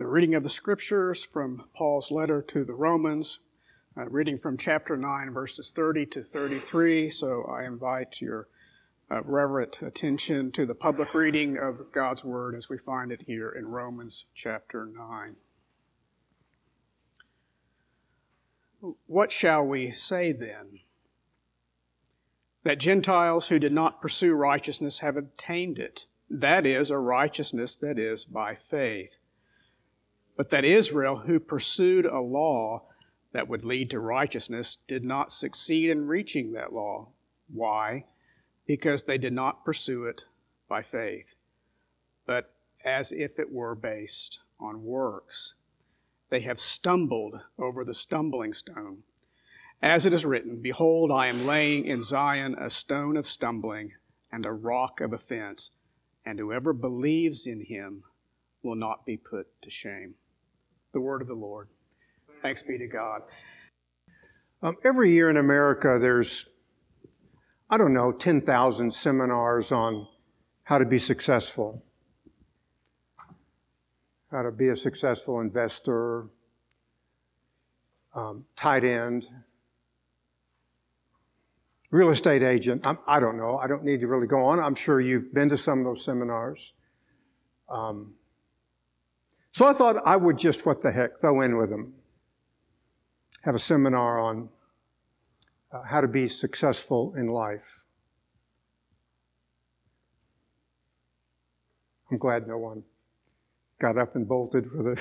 The 0.00 0.06
reading 0.06 0.34
of 0.34 0.42
the 0.42 0.48
scriptures 0.48 1.26
from 1.26 1.64
Paul's 1.74 2.10
letter 2.10 2.40
to 2.40 2.64
the 2.64 2.72
Romans, 2.72 3.40
uh, 3.94 4.06
reading 4.06 4.38
from 4.38 4.56
chapter 4.56 4.96
9, 4.96 5.30
verses 5.30 5.70
30 5.76 6.06
to 6.06 6.22
33. 6.22 7.10
So 7.10 7.42
I 7.42 7.66
invite 7.66 8.18
your 8.18 8.48
uh, 9.10 9.20
reverent 9.24 9.82
attention 9.82 10.52
to 10.52 10.64
the 10.64 10.74
public 10.74 11.12
reading 11.12 11.58
of 11.58 11.92
God's 11.92 12.24
Word 12.24 12.54
as 12.54 12.70
we 12.70 12.78
find 12.78 13.12
it 13.12 13.24
here 13.26 13.50
in 13.50 13.66
Romans 13.66 14.24
chapter 14.34 14.86
9. 14.86 15.36
What 19.06 19.30
shall 19.30 19.66
we 19.66 19.92
say 19.92 20.32
then? 20.32 20.80
That 22.62 22.80
Gentiles 22.80 23.48
who 23.48 23.58
did 23.58 23.74
not 23.74 24.00
pursue 24.00 24.32
righteousness 24.32 25.00
have 25.00 25.18
obtained 25.18 25.78
it. 25.78 26.06
That 26.30 26.64
is, 26.64 26.90
a 26.90 26.96
righteousness 26.96 27.76
that 27.76 27.98
is 27.98 28.24
by 28.24 28.54
faith. 28.54 29.18
But 30.40 30.48
that 30.48 30.64
Israel, 30.64 31.16
who 31.26 31.38
pursued 31.38 32.06
a 32.06 32.20
law 32.20 32.84
that 33.32 33.46
would 33.46 33.62
lead 33.62 33.90
to 33.90 34.00
righteousness, 34.00 34.78
did 34.88 35.04
not 35.04 35.32
succeed 35.32 35.90
in 35.90 36.06
reaching 36.06 36.52
that 36.52 36.72
law. 36.72 37.08
Why? 37.52 38.06
Because 38.66 39.02
they 39.02 39.18
did 39.18 39.34
not 39.34 39.66
pursue 39.66 40.06
it 40.06 40.24
by 40.66 40.82
faith, 40.82 41.26
but 42.24 42.54
as 42.82 43.12
if 43.12 43.38
it 43.38 43.52
were 43.52 43.74
based 43.74 44.38
on 44.58 44.82
works. 44.82 45.52
They 46.30 46.40
have 46.40 46.58
stumbled 46.58 47.40
over 47.58 47.84
the 47.84 47.92
stumbling 47.92 48.54
stone. 48.54 49.02
As 49.82 50.06
it 50.06 50.14
is 50.14 50.24
written, 50.24 50.62
Behold, 50.62 51.12
I 51.12 51.26
am 51.26 51.46
laying 51.46 51.84
in 51.84 52.02
Zion 52.02 52.56
a 52.58 52.70
stone 52.70 53.18
of 53.18 53.28
stumbling 53.28 53.92
and 54.32 54.46
a 54.46 54.52
rock 54.52 55.02
of 55.02 55.12
offense, 55.12 55.70
and 56.24 56.38
whoever 56.38 56.72
believes 56.72 57.46
in 57.46 57.66
him 57.66 58.04
will 58.62 58.74
not 58.74 59.04
be 59.04 59.18
put 59.18 59.46
to 59.60 59.68
shame. 59.68 60.14
The 60.92 61.00
word 61.00 61.22
of 61.22 61.28
the 61.28 61.34
Lord. 61.34 61.68
Thanks 62.42 62.62
be 62.62 62.78
to 62.78 62.86
God. 62.86 63.22
Um, 64.62 64.76
every 64.84 65.12
year 65.12 65.30
in 65.30 65.36
America, 65.36 65.98
there's, 66.00 66.46
I 67.68 67.78
don't 67.78 67.94
know, 67.94 68.12
10,000 68.12 68.92
seminars 68.92 69.72
on 69.72 70.06
how 70.64 70.78
to 70.78 70.84
be 70.84 70.98
successful 70.98 71.82
how 74.30 74.42
to 74.42 74.52
be 74.52 74.68
a 74.68 74.76
successful 74.76 75.40
investor, 75.40 76.28
um, 78.14 78.44
tight 78.56 78.84
end, 78.84 79.26
real 81.90 82.10
estate 82.10 82.42
agent. 82.42 82.82
I'm, 82.84 82.98
I 83.06 83.18
do 83.18 83.26
not 83.26 83.36
know. 83.36 83.58
I 83.58 83.66
don't 83.66 83.84
need 83.84 84.00
to 84.00 84.06
really 84.06 84.28
go 84.28 84.38
on. 84.38 84.60
I'm 84.60 84.76
sure 84.76 85.00
you've 85.00 85.34
been 85.34 85.48
to 85.48 85.56
some 85.56 85.80
of 85.80 85.84
those 85.84 86.04
seminars. 86.04 86.72
Um, 87.68 88.14
so 89.52 89.66
I 89.66 89.72
thought 89.72 89.96
I 90.04 90.16
would 90.16 90.38
just, 90.38 90.64
what 90.64 90.82
the 90.82 90.92
heck, 90.92 91.20
throw 91.20 91.40
in 91.40 91.56
with 91.56 91.70
them. 91.70 91.94
Have 93.42 93.54
a 93.54 93.58
seminar 93.58 94.18
on 94.18 94.48
uh, 95.72 95.82
how 95.82 96.00
to 96.00 96.08
be 96.08 96.28
successful 96.28 97.14
in 97.16 97.28
life. 97.28 97.80
I'm 102.10 102.18
glad 102.18 102.46
no 102.48 102.58
one 102.58 102.82
got 103.80 103.96
up 103.96 104.14
and 104.16 104.28
bolted 104.28 104.70
for 104.70 104.82
the, 104.82 105.00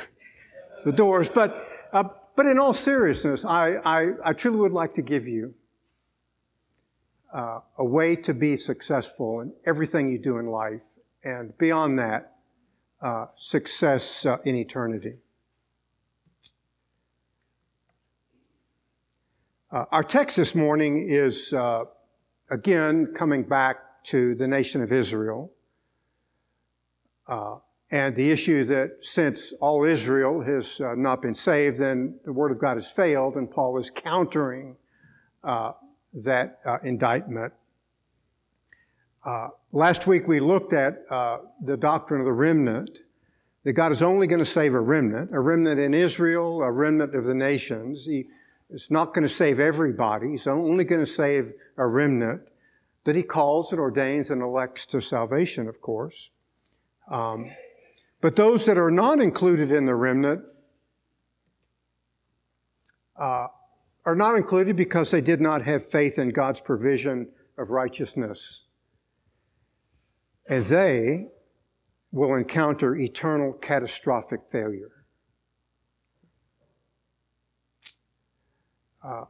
the 0.86 0.91
doors. 0.91 1.30
But, 1.30 1.67
uh, 1.91 2.06
but 2.36 2.45
in 2.45 2.59
all 2.59 2.73
seriousness, 2.73 3.44
I, 3.44 3.75
I, 3.84 4.11
I, 4.23 4.34
truly 4.34 4.58
would 4.58 4.72
like 4.72 4.94
to 4.95 5.02
give 5.02 5.28
you 5.28 5.56
uh, 7.34 7.59
a 7.78 7.86
way 7.86 8.16
to 8.16 8.34
be 8.34 8.56
successful 8.58 9.41
in 9.41 9.53
everything 9.66 10.09
you 10.09 10.19
do 10.19 10.38
in 10.38 10.47
life, 10.47 10.81
and 11.23 11.58
beyond 11.58 12.00
that, 12.00 12.38
uh, 13.02 13.28
success 13.38 14.25
uh, 14.25 14.38
in 14.44 14.55
eternity. 14.55 15.14
Uh, 19.72 19.86
our 19.91 20.03
text 20.03 20.36
this 20.36 20.53
morning 20.56 21.08
is, 21.09 21.53
uh, 21.53 21.86
again, 22.50 23.13
coming 23.16 23.44
back 23.44 23.78
to 24.03 24.35
the 24.35 24.47
nation 24.47 24.81
of 24.81 24.91
Israel. 24.91 25.51
Uh, 27.28 27.56
and 27.91 28.16
the 28.16 28.31
issue 28.31 28.66
that 28.66 28.97
since 29.02 29.53
all 29.62 29.84
Israel 29.85 30.41
has 30.41 30.81
uh, 30.81 30.94
not 30.96 31.22
been 31.22 31.35
saved, 31.35 31.78
then 31.78 32.19
the 32.25 32.34
Word 32.34 32.52
of 32.52 32.59
God 32.59 32.75
has 32.75 32.91
failed, 32.91 33.35
and 33.35 33.50
Paul 33.50 33.78
is 33.79 33.90
countering 33.90 34.75
that 35.44 36.59
indictment. 36.84 37.53
Uh, 39.23 39.50
last 39.72 40.07
week 40.07 40.28
we 40.28 40.40
looked 40.40 40.74
at 40.74 41.06
uh, 41.09 41.40
the 41.63 41.78
doctrine 41.78 42.19
of 42.19 42.25
the 42.25 42.34
remnant, 42.34 43.00
that 43.63 43.74
God 43.74 43.91
is 43.91 44.02
only 44.02 44.28
going 44.28 44.40
to 44.40 44.46
save 44.46 44.74
a 44.74 44.80
remnant, 44.80 45.31
a 45.34 45.40
remnant 45.40 45.80
in 45.80 45.94
Israel, 45.94 46.62
a 46.62 46.72
remnant 46.72 47.16
of 47.16 47.25
the 47.25 47.34
nations. 47.34 48.06
He 48.06 48.25
is 48.69 48.90
not 48.90 49.13
going 49.13 49.24
to 49.24 49.34
save 49.34 49.59
everybody, 49.59 50.31
He's 50.31 50.47
only 50.47 50.84
going 50.84 51.02
to 51.02 51.12
save 51.12 51.53
a 51.78 51.85
remnant 51.85 52.41
that 53.06 53.16
He 53.16 53.24
calls 53.24 53.72
and 53.72 53.79
ordains 53.79 54.29
and 54.29 54.41
elects 54.41 54.85
to 54.88 55.02
salvation, 55.02 55.68
of 55.68 55.81
course. 55.81 56.29
Um, 57.09 57.52
but 58.22 58.35
those 58.35 58.66
that 58.66 58.78
are 58.78 58.91
not 58.91 59.19
included 59.19 59.72
in 59.72 59.85
the 59.85 59.96
remnant 59.96 60.41
uh, 63.19 63.47
are 64.06 64.16
not 64.16 64.35
included 64.35 64.75
because 64.75 65.12
they 65.12 65.22
did 65.22 65.41
not 65.41 65.63
have 65.63 65.90
faith 65.90 66.18
in 66.18 66.29
God's 66.29 66.59
provision 66.59 67.29
of 67.58 67.69
righteousness. 67.69 68.62
And 70.49 70.65
they 70.65 71.27
will 72.11 72.35
encounter 72.35 72.95
eternal 72.95 73.53
catastrophic 73.53 74.41
failure. 74.51 75.05
Uh, 79.03 79.25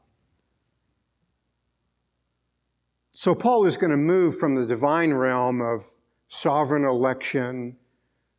so, 3.12 3.35
Paul 3.35 3.66
is 3.66 3.75
going 3.75 3.91
to 3.91 3.97
move 3.97 4.40
from 4.40 4.56
the 4.56 4.66
divine 4.66 5.13
realm 5.13 5.62
of 5.62 5.81
sovereign 6.30 6.85
election 6.85 7.75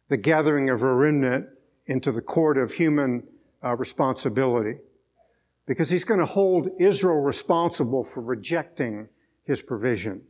the 0.08 0.16
gathering 0.16 0.70
of 0.70 0.82
a 0.82 0.94
remnant 0.94 1.47
into 1.86 2.10
the 2.10 2.22
court 2.22 2.58
of 2.58 2.72
human 2.72 3.22
uh, 3.62 3.76
responsibility. 3.76 4.78
Because 5.66 5.91
he's 5.91 6.04
going 6.04 6.18
to 6.18 6.26
hold 6.26 6.68
Israel 6.80 7.20
responsible 7.20 8.04
for 8.04 8.22
rejecting 8.22 9.08
his 9.44 9.62
provision 9.62 10.22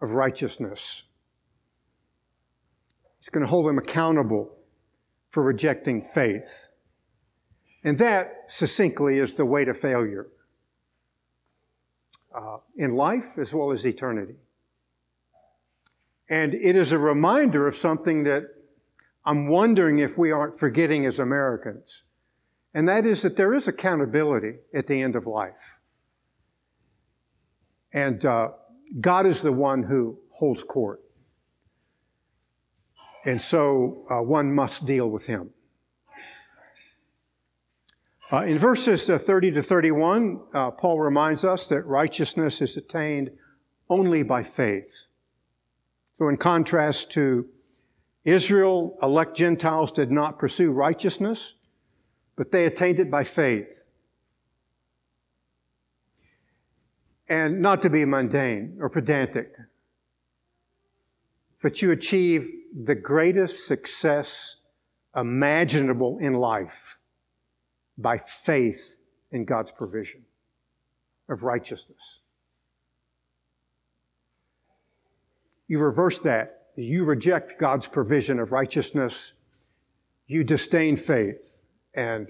of 0.00 0.12
righteousness. 0.12 1.02
He's 3.18 3.28
going 3.28 3.44
to 3.44 3.50
hold 3.50 3.66
them 3.66 3.78
accountable 3.78 4.56
for 5.30 5.42
rejecting 5.42 6.02
faith. 6.02 6.68
And 7.84 7.98
that, 7.98 8.44
succinctly, 8.48 9.18
is 9.18 9.34
the 9.34 9.44
way 9.44 9.64
to 9.64 9.74
failure 9.74 10.28
uh, 12.34 12.58
in 12.76 12.94
life 12.94 13.38
as 13.38 13.54
well 13.54 13.72
as 13.72 13.84
eternity. 13.84 14.34
And 16.28 16.54
it 16.54 16.76
is 16.76 16.92
a 16.92 16.98
reminder 16.98 17.66
of 17.66 17.76
something 17.76 18.24
that 18.24 18.44
I'm 19.24 19.48
wondering 19.48 19.98
if 19.98 20.16
we 20.18 20.30
aren't 20.30 20.58
forgetting 20.58 21.06
as 21.06 21.18
Americans. 21.18 22.02
And 22.74 22.88
that 22.88 23.06
is 23.06 23.22
that 23.22 23.36
there 23.36 23.54
is 23.54 23.66
accountability 23.66 24.56
at 24.74 24.86
the 24.86 25.00
end 25.00 25.16
of 25.16 25.26
life. 25.26 25.78
And 27.92 28.24
uh, 28.24 28.48
God 29.00 29.26
is 29.26 29.42
the 29.42 29.52
one 29.52 29.84
who 29.84 30.18
holds 30.32 30.62
court. 30.62 31.00
And 33.28 33.42
so 33.42 34.06
uh, 34.10 34.22
one 34.22 34.54
must 34.54 34.86
deal 34.86 35.10
with 35.10 35.26
him. 35.26 35.50
Uh, 38.32 38.44
in 38.44 38.56
verses 38.56 39.10
uh, 39.10 39.18
30 39.18 39.50
to 39.50 39.62
31, 39.62 40.40
uh, 40.54 40.70
Paul 40.70 40.98
reminds 40.98 41.44
us 41.44 41.68
that 41.68 41.82
righteousness 41.82 42.62
is 42.62 42.78
attained 42.78 43.30
only 43.90 44.22
by 44.22 44.42
faith. 44.42 45.08
So, 46.18 46.30
in 46.30 46.38
contrast 46.38 47.10
to 47.12 47.46
Israel, 48.24 48.96
elect 49.02 49.36
Gentiles 49.36 49.92
did 49.92 50.10
not 50.10 50.38
pursue 50.38 50.72
righteousness, 50.72 51.52
but 52.34 52.50
they 52.50 52.64
attained 52.64 52.98
it 52.98 53.10
by 53.10 53.24
faith. 53.24 53.84
And 57.28 57.60
not 57.60 57.82
to 57.82 57.90
be 57.90 58.06
mundane 58.06 58.78
or 58.80 58.88
pedantic, 58.88 59.52
but 61.60 61.82
you 61.82 61.90
achieve 61.90 62.54
the 62.74 62.94
greatest 62.94 63.66
success 63.66 64.56
imaginable 65.16 66.18
in 66.20 66.34
life 66.34 66.98
by 67.96 68.18
faith 68.18 68.96
in 69.30 69.44
God's 69.44 69.70
provision 69.70 70.24
of 71.28 71.42
righteousness. 71.42 72.20
You 75.66 75.80
reverse 75.80 76.20
that. 76.20 76.68
You 76.76 77.04
reject 77.04 77.58
God's 77.58 77.88
provision 77.88 78.38
of 78.38 78.52
righteousness. 78.52 79.32
You 80.26 80.44
disdain 80.44 80.96
faith. 80.96 81.60
And 81.94 82.28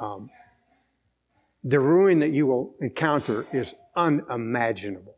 um, 0.00 0.30
the 1.62 1.78
ruin 1.78 2.18
that 2.20 2.32
you 2.32 2.46
will 2.46 2.74
encounter 2.80 3.46
is 3.52 3.74
unimaginable. 3.94 5.14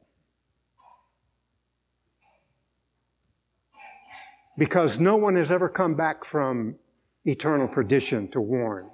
Because 4.57 5.01
no 5.01 5.17
one 5.17 5.37
has 5.37 5.51
ever 5.51 5.69
come 5.69 5.95
back 5.95 6.25
from 6.25 6.77
eternal 7.25 7.69
perdition 7.69 8.29
to 8.29 8.41
warn. 8.41 8.91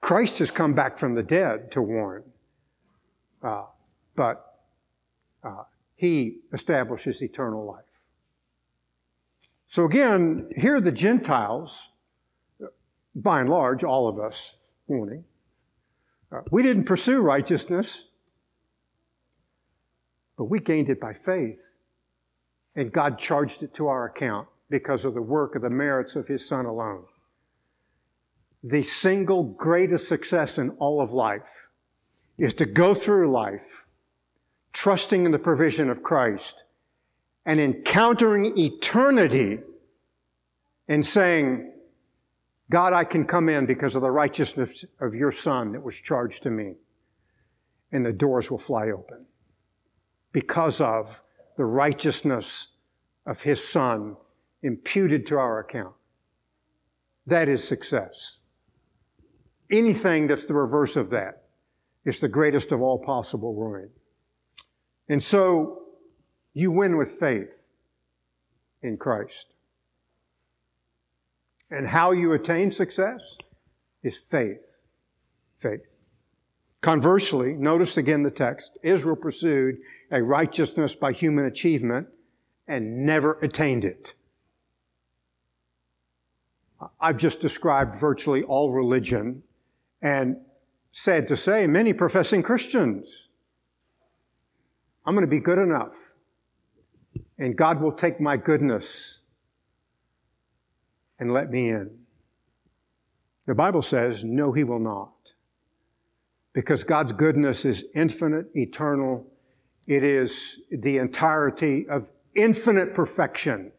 Christ 0.00 0.38
has 0.38 0.50
come 0.50 0.74
back 0.74 0.98
from 0.98 1.14
the 1.14 1.22
dead 1.22 1.70
to 1.72 1.82
warn. 1.82 2.24
Uh, 3.42 3.64
but 4.14 4.58
uh, 5.42 5.64
he 5.96 6.38
establishes 6.52 7.22
eternal 7.22 7.64
life. 7.64 7.84
So 9.68 9.84
again, 9.84 10.50
here 10.56 10.80
the 10.80 10.92
Gentiles, 10.92 11.88
by 13.14 13.40
and 13.40 13.48
large, 13.48 13.84
all 13.84 14.08
of 14.08 14.18
us, 14.18 14.54
warning. 14.86 15.24
Uh, 16.32 16.40
we 16.50 16.62
didn't 16.62 16.84
pursue 16.84 17.20
righteousness, 17.20 18.04
but 20.36 20.44
we 20.44 20.60
gained 20.60 20.88
it 20.88 21.00
by 21.00 21.12
faith. 21.12 21.77
And 22.78 22.92
God 22.92 23.18
charged 23.18 23.64
it 23.64 23.74
to 23.74 23.88
our 23.88 24.04
account 24.04 24.46
because 24.70 25.04
of 25.04 25.14
the 25.14 25.20
work 25.20 25.56
of 25.56 25.62
the 25.62 25.68
merits 25.68 26.14
of 26.14 26.28
His 26.28 26.46
Son 26.46 26.64
alone. 26.64 27.06
The 28.62 28.84
single 28.84 29.42
greatest 29.42 30.06
success 30.06 30.58
in 30.58 30.70
all 30.78 31.00
of 31.00 31.10
life 31.10 31.70
is 32.38 32.54
to 32.54 32.66
go 32.66 32.94
through 32.94 33.32
life 33.32 33.84
trusting 34.72 35.24
in 35.24 35.32
the 35.32 35.40
provision 35.40 35.90
of 35.90 36.04
Christ 36.04 36.62
and 37.44 37.58
encountering 37.58 38.56
eternity 38.56 39.58
and 40.86 41.04
saying, 41.04 41.72
God, 42.70 42.92
I 42.92 43.02
can 43.02 43.24
come 43.24 43.48
in 43.48 43.66
because 43.66 43.96
of 43.96 44.02
the 44.02 44.12
righteousness 44.12 44.84
of 45.00 45.16
your 45.16 45.32
Son 45.32 45.72
that 45.72 45.82
was 45.82 45.96
charged 45.96 46.44
to 46.44 46.50
me. 46.50 46.74
And 47.90 48.06
the 48.06 48.12
doors 48.12 48.52
will 48.52 48.58
fly 48.58 48.92
open 48.92 49.26
because 50.30 50.80
of 50.80 51.22
the 51.58 51.66
righteousness 51.66 52.68
of 53.26 53.42
his 53.42 53.62
Son 53.62 54.16
imputed 54.62 55.26
to 55.26 55.36
our 55.36 55.58
account. 55.58 55.94
That 57.26 57.48
is 57.48 57.66
success. 57.66 58.38
Anything 59.70 60.28
that's 60.28 60.46
the 60.46 60.54
reverse 60.54 60.94
of 60.96 61.10
that 61.10 61.42
is 62.04 62.20
the 62.20 62.28
greatest 62.28 62.70
of 62.70 62.80
all 62.80 62.98
possible 62.98 63.54
ruin. 63.54 63.90
And 65.08 65.22
so 65.22 65.82
you 66.54 66.70
win 66.70 66.96
with 66.96 67.10
faith 67.10 67.66
in 68.80 68.96
Christ. 68.96 69.46
And 71.70 71.88
how 71.88 72.12
you 72.12 72.32
attain 72.32 72.70
success 72.70 73.36
is 74.02 74.16
faith. 74.16 74.76
Faith. 75.60 75.80
Conversely, 76.80 77.54
notice 77.54 77.96
again 77.96 78.22
the 78.22 78.30
text 78.30 78.78
Israel 78.84 79.16
pursued 79.16 79.78
a 80.10 80.22
righteousness 80.22 80.94
by 80.94 81.12
human 81.12 81.44
achievement 81.44 82.08
and 82.66 83.04
never 83.04 83.38
attained 83.40 83.84
it. 83.84 84.14
I've 87.00 87.16
just 87.16 87.40
described 87.40 87.96
virtually 87.96 88.42
all 88.42 88.72
religion 88.72 89.42
and 90.00 90.36
sad 90.92 91.28
to 91.28 91.36
say, 91.36 91.66
many 91.66 91.92
professing 91.92 92.42
Christians. 92.42 93.28
I'm 95.04 95.14
going 95.14 95.26
to 95.26 95.30
be 95.30 95.40
good 95.40 95.58
enough 95.58 95.94
and 97.38 97.56
God 97.56 97.80
will 97.80 97.92
take 97.92 98.20
my 98.20 98.36
goodness 98.36 99.18
and 101.18 101.32
let 101.32 101.50
me 101.50 101.68
in. 101.68 101.90
The 103.46 103.54
Bible 103.54 103.82
says, 103.82 104.24
no, 104.24 104.52
He 104.52 104.64
will 104.64 104.80
not. 104.80 105.32
Because 106.52 106.84
God's 106.84 107.12
goodness 107.12 107.64
is 107.64 107.84
infinite, 107.94 108.48
eternal. 108.54 109.26
It 109.88 110.04
is 110.04 110.58
the 110.70 110.98
entirety 110.98 111.88
of 111.88 112.10
infinite 112.34 112.94
perfection. 112.94 113.72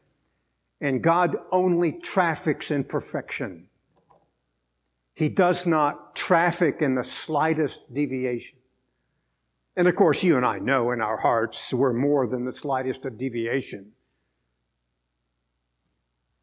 And 0.81 1.03
God 1.03 1.37
only 1.51 1.91
traffics 1.91 2.71
in 2.71 2.83
perfection. 2.83 3.67
He 5.13 5.29
does 5.29 5.67
not 5.67 6.15
traffic 6.15 6.77
in 6.81 6.95
the 6.95 7.03
slightest 7.03 7.93
deviation. 7.93 8.57
And 9.75 9.87
of 9.87 9.95
course, 9.95 10.23
you 10.23 10.35
and 10.35 10.45
I 10.45 10.57
know 10.57 10.91
in 10.91 10.99
our 10.99 11.17
hearts 11.17 11.73
we're 11.73 11.93
more 11.93 12.25
than 12.25 12.43
the 12.43 12.53
slightest 12.53 13.05
of 13.05 13.19
deviation. 13.19 13.91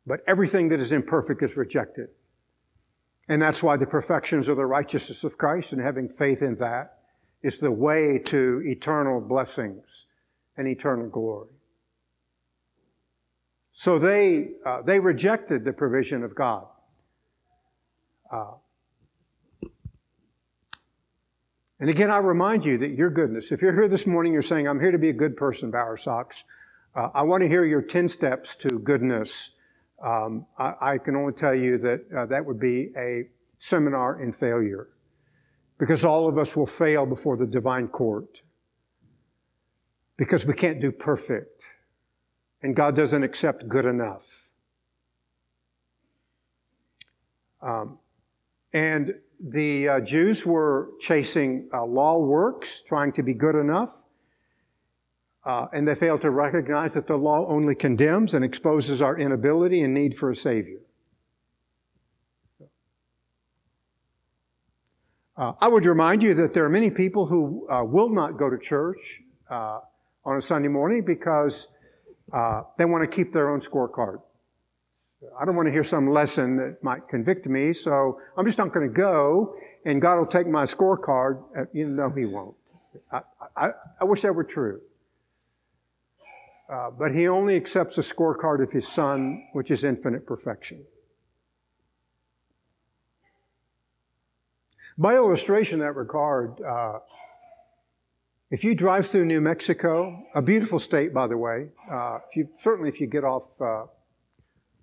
But 0.07 0.21
everything 0.29 0.69
that 0.69 0.79
is 0.79 0.93
imperfect 0.93 1.43
is 1.43 1.57
rejected. 1.57 2.11
And 3.29 3.43
that's 3.43 3.65
why 3.65 3.77
the 3.77 3.87
perfections 3.87 4.47
of 4.47 4.57
the 4.57 4.67
righteousness 4.67 5.25
of 5.25 5.37
Christ 5.37 5.73
and 5.73 5.81
having 5.81 6.09
faith 6.09 6.41
in 6.41 6.55
that 6.57 6.96
is 7.47 7.61
the 7.61 7.71
way 7.71 8.19
to 8.19 8.61
eternal 8.65 9.21
blessings 9.21 10.07
and 10.57 10.67
eternal 10.67 11.09
glory. 11.09 11.51
So 13.73 14.01
they, 14.01 14.49
uh, 14.65 14.83
they 14.83 14.99
rejected 14.99 15.65
the 15.65 15.73
provision 15.73 16.25
of 16.25 16.35
God. 16.35 16.67
Uh, 18.33 18.55
and 21.79 21.89
again, 21.89 22.11
I 22.11 22.19
remind 22.19 22.65
you 22.65 22.79
that 22.79 22.91
your 22.91 23.11
goodness, 23.11 23.53
if 23.53 23.63
you're 23.63 23.75
here 23.75 23.87
this 23.87 24.09
morning, 24.09 24.33
you're 24.33 24.43
saying, 24.43 24.67
I'm 24.67 24.81
here 24.81 24.91
to 24.91 24.99
be 24.99 25.11
a 25.11 25.13
good 25.13 25.37
person, 25.37 25.71
Bower 25.71 25.97
Sox. 25.97 26.43
Uh, 26.97 27.11
I 27.15 27.23
want 27.23 27.43
to 27.43 27.49
hear 27.49 27.65
your 27.65 27.83
10 27.83 28.09
steps 28.09 28.57
to 28.57 28.81
goodness 28.81 29.51
um, 30.05 30.47
I, 30.59 30.75
I, 30.81 30.99
can 30.99 31.17
only 31.17 31.33
tell 31.33 31.55
you 31.55 31.79
that 31.79 32.01
uh, 32.15 32.27
that 32.27 32.45
would 32.45 32.61
be 32.61 32.93
a 32.99 33.29
seminar 33.59 34.21
in 34.21 34.31
failure 34.31 34.89
because 35.79 36.05
all 36.05 36.29
of 36.29 36.39
us 36.39 36.57
will 36.57 36.67
fail 36.67 37.07
before 37.07 37.37
the 37.37 37.47
divine 37.47 37.89
court 37.89 38.43
because 40.17 40.47
we 40.47 40.55
can't 40.55 40.81
do 40.81 40.91
perfect 40.91 41.63
and 42.63 42.75
God 42.75 42.97
doesn't 42.97 43.23
accept 43.23 43.69
good 43.69 43.85
enough. 43.85 44.49
Um, 47.63 47.99
and 48.73 49.15
the 49.41 49.89
uh, 49.89 50.01
Jews 50.01 50.47
were 50.47 50.91
chasing 51.01 51.69
uh, 51.73 51.85
law 51.85 52.19
works, 52.19 52.83
trying 52.87 53.13
to 53.13 53.23
be 53.23 53.35
good 53.35 53.55
enough. 53.55 53.95
Uh, 55.45 55.67
and 55.73 55.87
they 55.87 55.95
fail 55.95 56.19
to 56.19 56.31
recognize 56.31 56.95
that 56.95 57.07
the 57.07 57.17
law 57.17 57.47
only 57.47 57.75
condemns 57.75 58.35
and 58.35 58.45
exposes 58.45 59.01
our 59.01 59.17
inability 59.17 59.83
and 59.83 59.95
need 59.95 60.17
for 60.17 60.31
a 60.31 60.37
Savior. 60.37 60.81
Uh, 65.37 65.53
I 65.61 65.69
would 65.69 65.85
remind 65.85 66.23
you 66.23 66.33
that 66.35 66.55
there 66.55 66.65
are 66.65 66.71
many 66.71 66.91
people 66.91 67.27
who 67.27 67.69
uh, 67.69 67.85
will 67.85 68.09
not 68.09 68.39
go 68.39 68.49
to 68.49 68.59
church 68.59 69.21
uh, 69.51 69.81
on 70.25 70.39
a 70.39 70.41
Sunday 70.41 70.69
morning 70.69 71.03
because 71.05 71.69
uh, 72.33 72.63
they 72.79 72.87
want 72.87 73.09
to 73.09 73.15
keep 73.15 73.33
their 73.33 73.51
own 73.51 73.61
scorecard. 73.61 74.21
I 75.39 75.45
don't 75.45 75.57
want 75.57 75.67
to 75.67 75.73
hear 75.73 75.85
some 75.85 76.11
lesson 76.11 76.57
that 76.57 76.83
might 76.83 77.09
convict 77.09 77.47
me, 77.47 77.73
so 77.73 78.21
I'm 78.37 78.47
just 78.47 78.59
not 78.59 78.73
going 78.73 78.89
to 78.89 78.95
go, 78.95 79.55
and 79.85 80.01
God 80.01 80.19
will 80.19 80.27
take 80.27 80.47
my 80.47 80.65
scorecard, 80.65 81.43
even 81.75 81.97
though 81.97 82.11
He 82.11 82.25
won't. 82.25 82.55
I, 83.13 83.21
I, 83.57 83.69
I 84.01 84.05
wish 84.05 84.23
that 84.23 84.35
were 84.35 84.45
true. 84.45 84.81
Uh, 86.69 86.91
but 86.91 87.15
he 87.15 87.29
only 87.29 87.55
accepts 87.55 87.97
a 87.97 88.01
scorecard 88.01 88.63
of 88.63 88.73
his 88.73 88.89
son, 88.89 89.47
which 89.53 89.71
is 89.71 89.85
infinite 89.85 90.27
perfection. 90.27 90.85
By 94.99 95.15
illustration 95.15 95.81
that 95.81 95.93
regard, 95.93 96.59
uh, 96.63 97.01
if 98.51 98.65
you 98.65 98.75
drive 98.75 99.07
through 99.07 99.27
New 99.27 99.43
Mexico, 99.43 100.25
a 100.35 100.41
beautiful 100.41 100.81
state, 100.81 101.13
by 101.13 101.27
the 101.27 101.37
way, 101.37 101.69
uh, 101.91 102.21
if 102.31 102.37
you, 102.37 102.49
certainly 102.59 102.89
if 102.89 102.99
you 102.99 103.07
get 103.07 103.23
off 103.23 103.45
uh, 103.61 103.85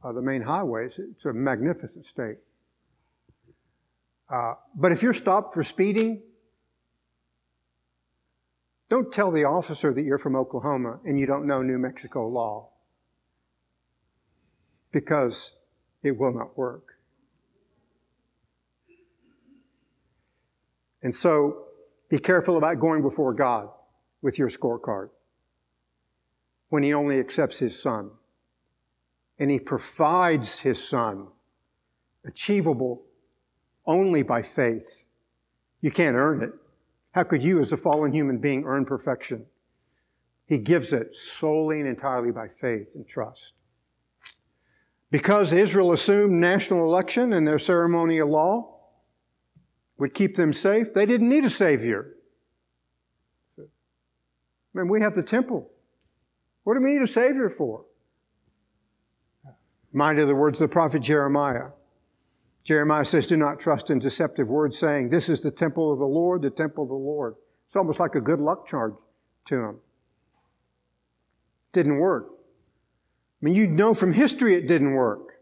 uh, 0.03 0.11
the 0.11 0.21
main 0.21 0.43
highways, 0.43 0.99
it's 0.99 1.25
a 1.25 1.33
magnificent 1.33 2.05
state. 2.05 2.37
but 4.29 4.91
if 4.91 5.01
you're 5.01 5.15
stopped 5.15 5.53
for 5.53 5.63
speeding, 5.63 6.21
don't 8.89 9.11
tell 9.11 9.31
the 9.31 9.45
officer 9.45 9.91
that 9.91 10.03
you're 10.03 10.19
from 10.19 10.35
Oklahoma 10.35 10.99
and 11.05 11.19
you 11.19 11.25
don't 11.25 11.47
know 11.47 11.63
New 11.63 11.79
Mexico 11.79 12.27
law 12.27 12.69
because 14.91 15.53
it 16.03 16.15
will 16.19 16.33
not 16.33 16.55
work. 16.55 16.92
And 21.03 21.13
so 21.13 21.65
be 22.09 22.17
careful 22.17 22.57
about 22.57 22.79
going 22.79 23.01
before 23.01 23.33
God 23.33 23.69
with 24.21 24.39
your 24.39 24.49
scorecard 24.49 25.09
when 26.69 26.81
He 26.81 26.93
only 26.93 27.19
accepts 27.19 27.59
His 27.59 27.79
Son. 27.79 28.11
And 29.37 29.51
He 29.51 29.59
provides 29.59 30.59
His 30.59 30.83
Son, 30.83 31.27
achievable 32.25 33.03
only 33.85 34.23
by 34.23 34.41
faith. 34.41 35.05
You 35.81 35.91
can't 35.91 36.15
earn 36.15 36.41
it. 36.41 36.51
How 37.11 37.23
could 37.23 37.43
you, 37.43 37.59
as 37.59 37.71
a 37.71 37.77
fallen 37.77 38.13
human 38.13 38.37
being, 38.37 38.63
earn 38.63 38.85
perfection? 38.85 39.45
He 40.45 40.57
gives 40.57 40.93
it 40.93 41.15
solely 41.15 41.79
and 41.79 41.87
entirely 41.87 42.31
by 42.31 42.47
faith 42.47 42.95
and 42.95 43.07
trust. 43.07 43.51
Because 45.11 45.53
Israel 45.53 45.91
assumed 45.91 46.39
national 46.39 46.85
election 46.85 47.33
and 47.33 47.47
their 47.47 47.59
ceremonial 47.59 48.29
law 48.29 48.72
would 49.97 50.13
keep 50.13 50.35
them 50.35 50.53
safe, 50.53 50.93
they 50.93 51.05
didn't 51.05 51.29
need 51.29 51.45
a 51.45 51.49
Savior. 51.49 52.15
I 53.59 53.63
mean, 54.73 54.87
we 54.87 55.01
have 55.01 55.13
the 55.13 55.23
temple. 55.23 55.69
What 56.63 56.75
do 56.75 56.81
we 56.81 56.91
need 56.91 57.01
a 57.01 57.07
Savior 57.07 57.49
for? 57.49 57.85
Mind 59.91 60.19
of 60.19 60.27
the 60.27 60.35
words 60.35 60.59
of 60.59 60.67
the 60.67 60.73
prophet 60.73 61.01
Jeremiah. 61.01 61.69
Jeremiah 62.63 63.05
says, 63.05 63.27
Do 63.27 63.37
not 63.37 63.59
trust 63.59 63.89
in 63.89 63.99
deceptive 63.99 64.47
words, 64.47 64.77
saying, 64.77 65.09
This 65.09 65.29
is 65.29 65.41
the 65.41 65.51
temple 65.51 65.91
of 65.91 65.99
the 65.99 66.05
Lord, 66.05 66.41
the 66.41 66.49
temple 66.49 66.83
of 66.83 66.89
the 66.89 66.95
Lord. 66.95 67.35
It's 67.67 67.75
almost 67.75 67.99
like 67.99 68.15
a 68.15 68.21
good 68.21 68.39
luck 68.39 68.65
charge 68.65 68.93
to 69.45 69.55
him. 69.55 69.75
Didn't 71.73 71.97
work. 71.97 72.29
I 72.29 73.45
mean, 73.45 73.55
you 73.55 73.67
know 73.67 73.93
from 73.93 74.13
history 74.13 74.55
it 74.55 74.67
didn't 74.67 74.93
work. 74.93 75.32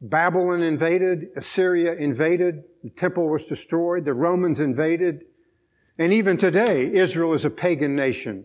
Babylon 0.00 0.62
invaded, 0.62 1.28
Assyria 1.36 1.94
invaded, 1.94 2.62
the 2.84 2.90
temple 2.90 3.28
was 3.28 3.44
destroyed, 3.44 4.04
the 4.04 4.14
Romans 4.14 4.60
invaded, 4.60 5.24
and 5.98 6.12
even 6.12 6.36
today, 6.36 6.92
Israel 6.92 7.32
is 7.32 7.44
a 7.44 7.50
pagan 7.50 7.96
nation. 7.96 8.44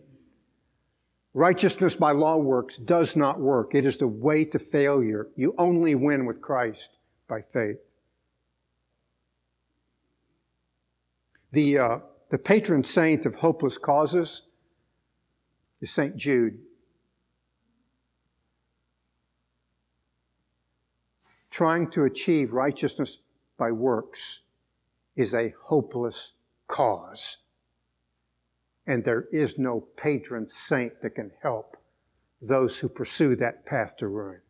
Righteousness 1.32 1.94
by 1.94 2.10
law 2.10 2.36
works 2.36 2.76
does 2.76 3.14
not 3.14 3.40
work. 3.40 3.74
It 3.74 3.84
is 3.84 3.96
the 3.96 4.08
way 4.08 4.44
to 4.46 4.58
failure. 4.58 5.28
You 5.36 5.54
only 5.58 5.94
win 5.94 6.26
with 6.26 6.40
Christ 6.40 6.90
by 7.28 7.42
faith. 7.42 7.78
The, 11.52 11.78
uh, 11.78 11.98
the 12.30 12.38
patron 12.38 12.82
saint 12.82 13.26
of 13.26 13.36
hopeless 13.36 13.78
causes 13.78 14.42
is 15.80 15.90
St. 15.92 16.16
Jude. 16.16 16.58
Trying 21.54 21.92
to 21.92 22.02
achieve 22.02 22.52
righteousness 22.52 23.18
by 23.56 23.70
works 23.70 24.40
is 25.14 25.32
a 25.32 25.54
hopeless 25.66 26.32
cause. 26.66 27.36
And 28.88 29.04
there 29.04 29.26
is 29.30 29.56
no 29.56 29.86
patron 29.96 30.48
saint 30.48 31.00
that 31.00 31.14
can 31.14 31.30
help 31.42 31.76
those 32.42 32.80
who 32.80 32.88
pursue 32.88 33.36
that 33.36 33.64
path 33.64 33.96
to 33.98 34.08
ruin. 34.08 34.40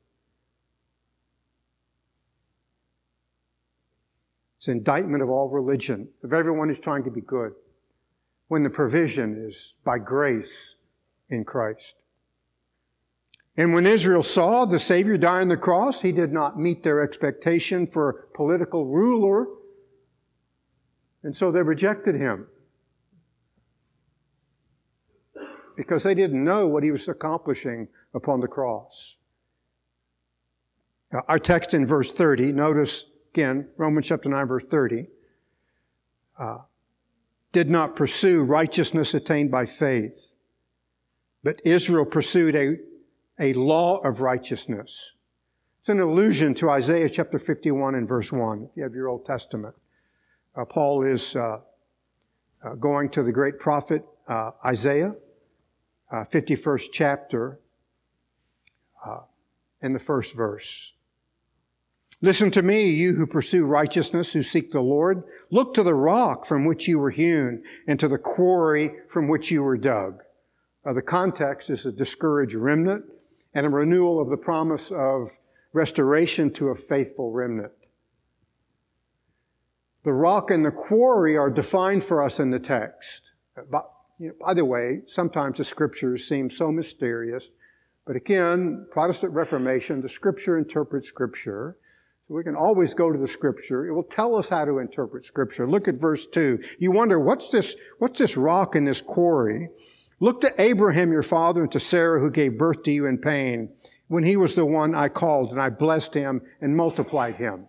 It's 4.56 4.68
an 4.68 4.78
indictment 4.78 5.22
of 5.22 5.28
all 5.28 5.50
religion, 5.50 6.08
of 6.22 6.32
everyone 6.32 6.68
who's 6.68 6.80
trying 6.80 7.04
to 7.04 7.10
be 7.10 7.20
good, 7.20 7.52
when 8.48 8.62
the 8.62 8.70
provision 8.70 9.44
is 9.46 9.74
by 9.84 9.98
grace 9.98 10.74
in 11.28 11.44
Christ. 11.44 11.96
And 13.56 13.72
when 13.72 13.86
Israel 13.86 14.22
saw 14.22 14.64
the 14.64 14.78
Savior 14.78 15.16
die 15.16 15.40
on 15.40 15.48
the 15.48 15.56
cross, 15.56 16.00
he 16.00 16.10
did 16.10 16.32
not 16.32 16.58
meet 16.58 16.82
their 16.82 17.02
expectation 17.02 17.86
for 17.86 18.08
a 18.10 18.36
political 18.36 18.86
ruler, 18.86 19.46
and 21.22 21.36
so 21.36 21.52
they 21.52 21.62
rejected 21.62 22.16
him. 22.16 22.48
because 25.76 26.02
they 26.02 26.14
didn't 26.14 26.42
know 26.42 26.66
what 26.66 26.82
he 26.82 26.90
was 26.90 27.08
accomplishing 27.08 27.88
upon 28.14 28.40
the 28.40 28.48
cross. 28.48 29.16
Our 31.28 31.38
text 31.38 31.74
in 31.74 31.86
verse 31.86 32.10
30, 32.10 32.52
notice 32.52 33.04
again, 33.32 33.68
Romans 33.76 34.06
chapter 34.06 34.28
9, 34.28 34.46
verse 34.46 34.64
30, 34.64 35.06
uh, 36.38 36.58
did 37.52 37.70
not 37.70 37.94
pursue 37.94 38.42
righteousness 38.42 39.14
attained 39.14 39.50
by 39.50 39.66
faith, 39.66 40.34
but 41.44 41.60
Israel 41.64 42.04
pursued 42.04 42.56
a, 42.56 42.76
a 43.38 43.52
law 43.52 43.98
of 43.98 44.20
righteousness. 44.20 45.12
It's 45.80 45.88
an 45.88 46.00
allusion 46.00 46.54
to 46.54 46.70
Isaiah 46.70 47.08
chapter 47.08 47.38
51 47.38 47.94
and 47.94 48.08
verse 48.08 48.32
1, 48.32 48.68
if 48.70 48.76
you 48.76 48.82
have 48.82 48.94
your 48.94 49.08
Old 49.08 49.26
Testament. 49.26 49.74
Uh, 50.56 50.64
Paul 50.64 51.02
is 51.04 51.36
uh, 51.36 51.58
uh 52.64 52.74
going 52.76 53.10
to 53.10 53.22
the 53.22 53.32
great 53.32 53.58
prophet 53.58 54.04
uh, 54.28 54.52
Isaiah 54.64 55.14
uh, 56.10 56.24
51st 56.24 56.86
chapter 56.92 57.58
uh, 59.04 59.20
in 59.82 59.92
the 59.92 59.98
first 59.98 60.34
verse. 60.34 60.92
Listen 62.22 62.50
to 62.52 62.62
me, 62.62 62.88
you 62.88 63.16
who 63.16 63.26
pursue 63.26 63.66
righteousness, 63.66 64.32
who 64.32 64.42
seek 64.42 64.70
the 64.70 64.80
Lord. 64.80 65.24
Look 65.50 65.74
to 65.74 65.82
the 65.82 65.94
rock 65.94 66.46
from 66.46 66.64
which 66.64 66.88
you 66.88 66.98
were 66.98 67.10
hewn 67.10 67.62
and 67.86 68.00
to 68.00 68.08
the 68.08 68.16
quarry 68.16 68.92
from 69.08 69.28
which 69.28 69.50
you 69.50 69.62
were 69.62 69.76
dug. 69.76 70.22
Uh, 70.86 70.94
the 70.94 71.02
context 71.02 71.68
is 71.68 71.84
a 71.84 71.92
discouraged 71.92 72.54
remnant 72.54 73.04
and 73.54 73.66
a 73.66 73.68
renewal 73.68 74.20
of 74.20 74.30
the 74.30 74.36
promise 74.36 74.90
of 74.90 75.38
restoration 75.72 76.52
to 76.54 76.68
a 76.68 76.76
faithful 76.76 77.30
remnant. 77.30 77.72
The 80.04 80.12
rock 80.12 80.50
and 80.50 80.64
the 80.64 80.70
quarry 80.70 81.36
are 81.36 81.50
defined 81.50 82.04
for 82.04 82.22
us 82.22 82.38
in 82.38 82.50
the 82.50 82.58
text. 82.58 83.22
You 83.56 84.28
know, 84.28 84.34
by 84.40 84.54
the 84.54 84.64
way, 84.64 85.02
sometimes 85.06 85.58
the 85.58 85.64
scriptures 85.64 86.28
seem 86.28 86.50
so 86.50 86.70
mysterious, 86.70 87.48
but 88.06 88.16
again, 88.16 88.86
Protestant 88.90 89.32
Reformation, 89.32 90.02
the 90.02 90.08
scripture 90.08 90.58
interprets 90.58 91.08
scripture. 91.08 91.78
So 92.28 92.34
we 92.34 92.44
can 92.44 92.54
always 92.54 92.94
go 92.94 93.12
to 93.12 93.18
the 93.18 93.28
scripture. 93.28 93.86
It 93.86 93.92
will 93.92 94.02
tell 94.02 94.34
us 94.34 94.48
how 94.48 94.64
to 94.64 94.78
interpret 94.78 95.26
scripture. 95.26 95.68
Look 95.68 95.88
at 95.88 95.96
verse 95.96 96.26
2. 96.26 96.58
You 96.78 96.90
wonder, 96.90 97.18
what's 97.18 97.48
this, 97.48 97.76
what's 97.98 98.18
this 98.18 98.36
rock 98.36 98.76
in 98.76 98.84
this 98.84 99.02
quarry? 99.02 99.68
Look 100.20 100.40
to 100.42 100.60
Abraham 100.60 101.12
your 101.12 101.22
father 101.22 101.62
and 101.62 101.72
to 101.72 101.80
Sarah 101.80 102.20
who 102.20 102.30
gave 102.30 102.58
birth 102.58 102.82
to 102.84 102.92
you 102.92 103.06
in 103.06 103.18
pain 103.18 103.70
when 104.08 104.24
he 104.24 104.36
was 104.36 104.54
the 104.54 104.66
one 104.66 104.94
I 104.94 105.08
called 105.08 105.52
and 105.52 105.60
I 105.60 105.70
blessed 105.70 106.14
him 106.14 106.42
and 106.60 106.76
multiplied 106.76 107.36
him. 107.36 107.66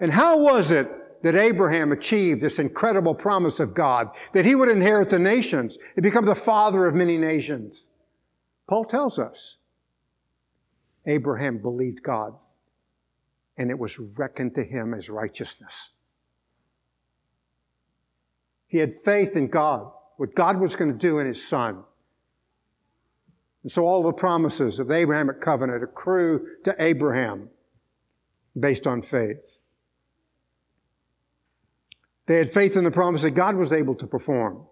And 0.00 0.12
how 0.12 0.38
was 0.38 0.70
it 0.70 0.90
that 1.26 1.34
Abraham 1.34 1.90
achieved 1.90 2.40
this 2.40 2.60
incredible 2.60 3.12
promise 3.12 3.58
of 3.58 3.74
God, 3.74 4.10
that 4.32 4.44
he 4.44 4.54
would 4.54 4.68
inherit 4.68 5.10
the 5.10 5.18
nations 5.18 5.76
and 5.96 6.02
become 6.04 6.24
the 6.24 6.36
father 6.36 6.86
of 6.86 6.94
many 6.94 7.16
nations. 7.16 7.84
Paul 8.68 8.84
tells 8.84 9.18
us 9.18 9.56
Abraham 11.04 11.58
believed 11.58 12.04
God, 12.04 12.34
and 13.56 13.70
it 13.70 13.78
was 13.80 13.98
reckoned 13.98 14.54
to 14.54 14.62
him 14.62 14.94
as 14.94 15.08
righteousness. 15.08 15.90
He 18.68 18.78
had 18.78 18.94
faith 19.04 19.34
in 19.34 19.48
God, 19.48 19.90
what 20.16 20.34
God 20.34 20.60
was 20.60 20.76
going 20.76 20.90
to 20.90 20.98
do 20.98 21.18
in 21.18 21.26
his 21.26 21.46
son. 21.46 21.84
And 23.62 23.72
so 23.72 23.84
all 23.84 24.02
the 24.02 24.12
promises 24.12 24.78
of 24.78 24.88
the 24.88 24.94
Abrahamic 24.94 25.40
covenant 25.40 25.82
accrue 25.82 26.46
to 26.64 26.74
Abraham 26.78 27.50
based 28.58 28.86
on 28.86 29.02
faith. 29.02 29.58
They 32.26 32.36
had 32.36 32.50
faith 32.50 32.76
in 32.76 32.84
the 32.84 32.90
promise 32.90 33.22
that 33.22 33.32
God 33.32 33.56
was 33.56 33.72
able 33.72 33.94
to 33.96 34.06
perform. 34.06 34.66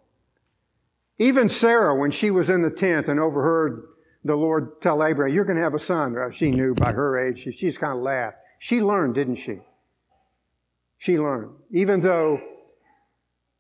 Even 1.19 1.49
Sarah, 1.49 1.95
when 1.95 2.11
she 2.11 2.31
was 2.31 2.51
in 2.51 2.63
the 2.63 2.71
tent 2.71 3.09
and 3.09 3.21
overheard 3.21 3.85
the 4.25 4.35
Lord 4.35 4.81
tell 4.81 5.05
Abraham, 5.05 5.35
You're 5.35 5.45
going 5.45 5.57
to 5.57 5.63
have 5.63 5.75
a 5.75 5.79
son, 5.79 6.17
she 6.33 6.51
knew 6.51 6.75
by 6.75 6.93
her 6.93 7.19
age, 7.19 7.43
she, 7.43 7.53
she's 7.53 7.79
kind 7.79 7.97
of 7.97 8.03
laughed. 8.03 8.39
She 8.59 8.81
learned, 8.81 9.15
didn't 9.15 9.37
she? 9.37 9.61
She 10.99 11.19
learned. 11.19 11.51
Even 11.71 12.01
though 12.01 12.41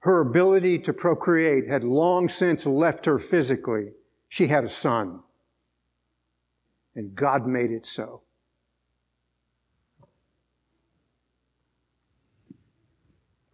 her 0.04 0.20
ability 0.20 0.78
to 0.78 0.92
procreate 0.92 1.68
had 1.68 1.84
long 1.84 2.28
since 2.28 2.64
left 2.66 3.06
her 3.06 3.18
physically, 3.18 3.88
she 4.28 4.46
had 4.46 4.64
a 4.64 4.68
son. 4.68 5.20
And 6.94 7.14
God 7.14 7.46
made 7.46 7.70
it 7.70 7.86
so. 7.86 8.22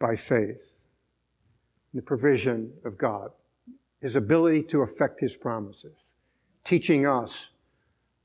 by 0.01 0.17
faith, 0.17 0.73
the 1.95 2.03
provision 2.03 2.73
of 2.85 2.99
God, 2.99 3.31
His 4.01 4.17
ability 4.17 4.65
to 4.65 4.81
effect 4.81 5.21
His 5.21 5.37
promises, 5.37 5.95
teaching 6.65 7.07
us 7.07 7.49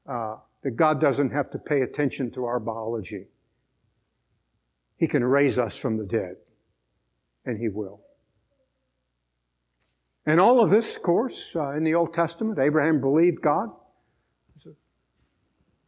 uh, 0.10 0.38
that 0.63 0.72
God 0.72 1.00
doesn't 1.00 1.32
have 1.32 1.51
to 1.51 1.60
pay 1.60 1.82
attention 1.82 2.32
to 2.32 2.46
our 2.46 2.60
biology. 2.60 3.27
He 4.98 5.08
can 5.08 5.24
raise 5.24 5.60
us 5.60 5.75
from 5.75 5.98
the 5.98 6.05
dead, 6.05 6.38
and 7.46 7.60
He 7.60 7.67
will. 7.67 8.04
And 10.25 10.39
all 10.39 10.60
of 10.60 10.70
this, 10.70 10.96
of 10.96 11.03
course, 11.03 11.51
uh, 11.55 11.72
in 11.72 11.84
the 11.84 11.94
Old 11.94 12.13
Testament, 12.13 12.58
Abraham 12.58 13.00
believed 13.00 13.41
God. 13.41 13.70
It's 14.55 14.65
a 14.65 14.72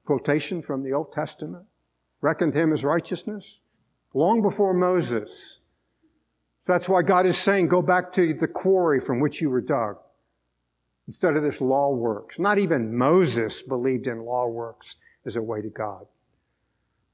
quotation 0.06 0.62
from 0.62 0.84
the 0.84 0.94
Old 0.94 1.12
Testament. 1.12 1.66
Reckoned 2.22 2.54
him 2.54 2.72
as 2.72 2.84
righteousness. 2.84 3.60
Long 4.14 4.42
before 4.42 4.74
Moses, 4.74 5.58
that's 6.66 6.90
why 6.90 7.02
God 7.02 7.26
is 7.26 7.38
saying, 7.38 7.68
go 7.68 7.82
back 7.82 8.12
to 8.14 8.34
the 8.34 8.48
quarry 8.48 9.00
from 9.00 9.20
which 9.20 9.42
you 9.42 9.50
were 9.50 9.62
dug. 9.62 9.98
Instead 11.08 11.36
of 11.36 11.44
this 11.44 11.62
law 11.62 11.92
works. 11.92 12.38
Not 12.38 12.60
even 12.60 12.96
Moses 12.96 13.64
believed 13.64 14.08
in 14.08 14.26
law 14.26 14.48
works 14.48 14.98
as 15.26 15.36
a 15.36 15.42
way 15.42 15.62
to 15.62 15.70
God. 15.70 16.06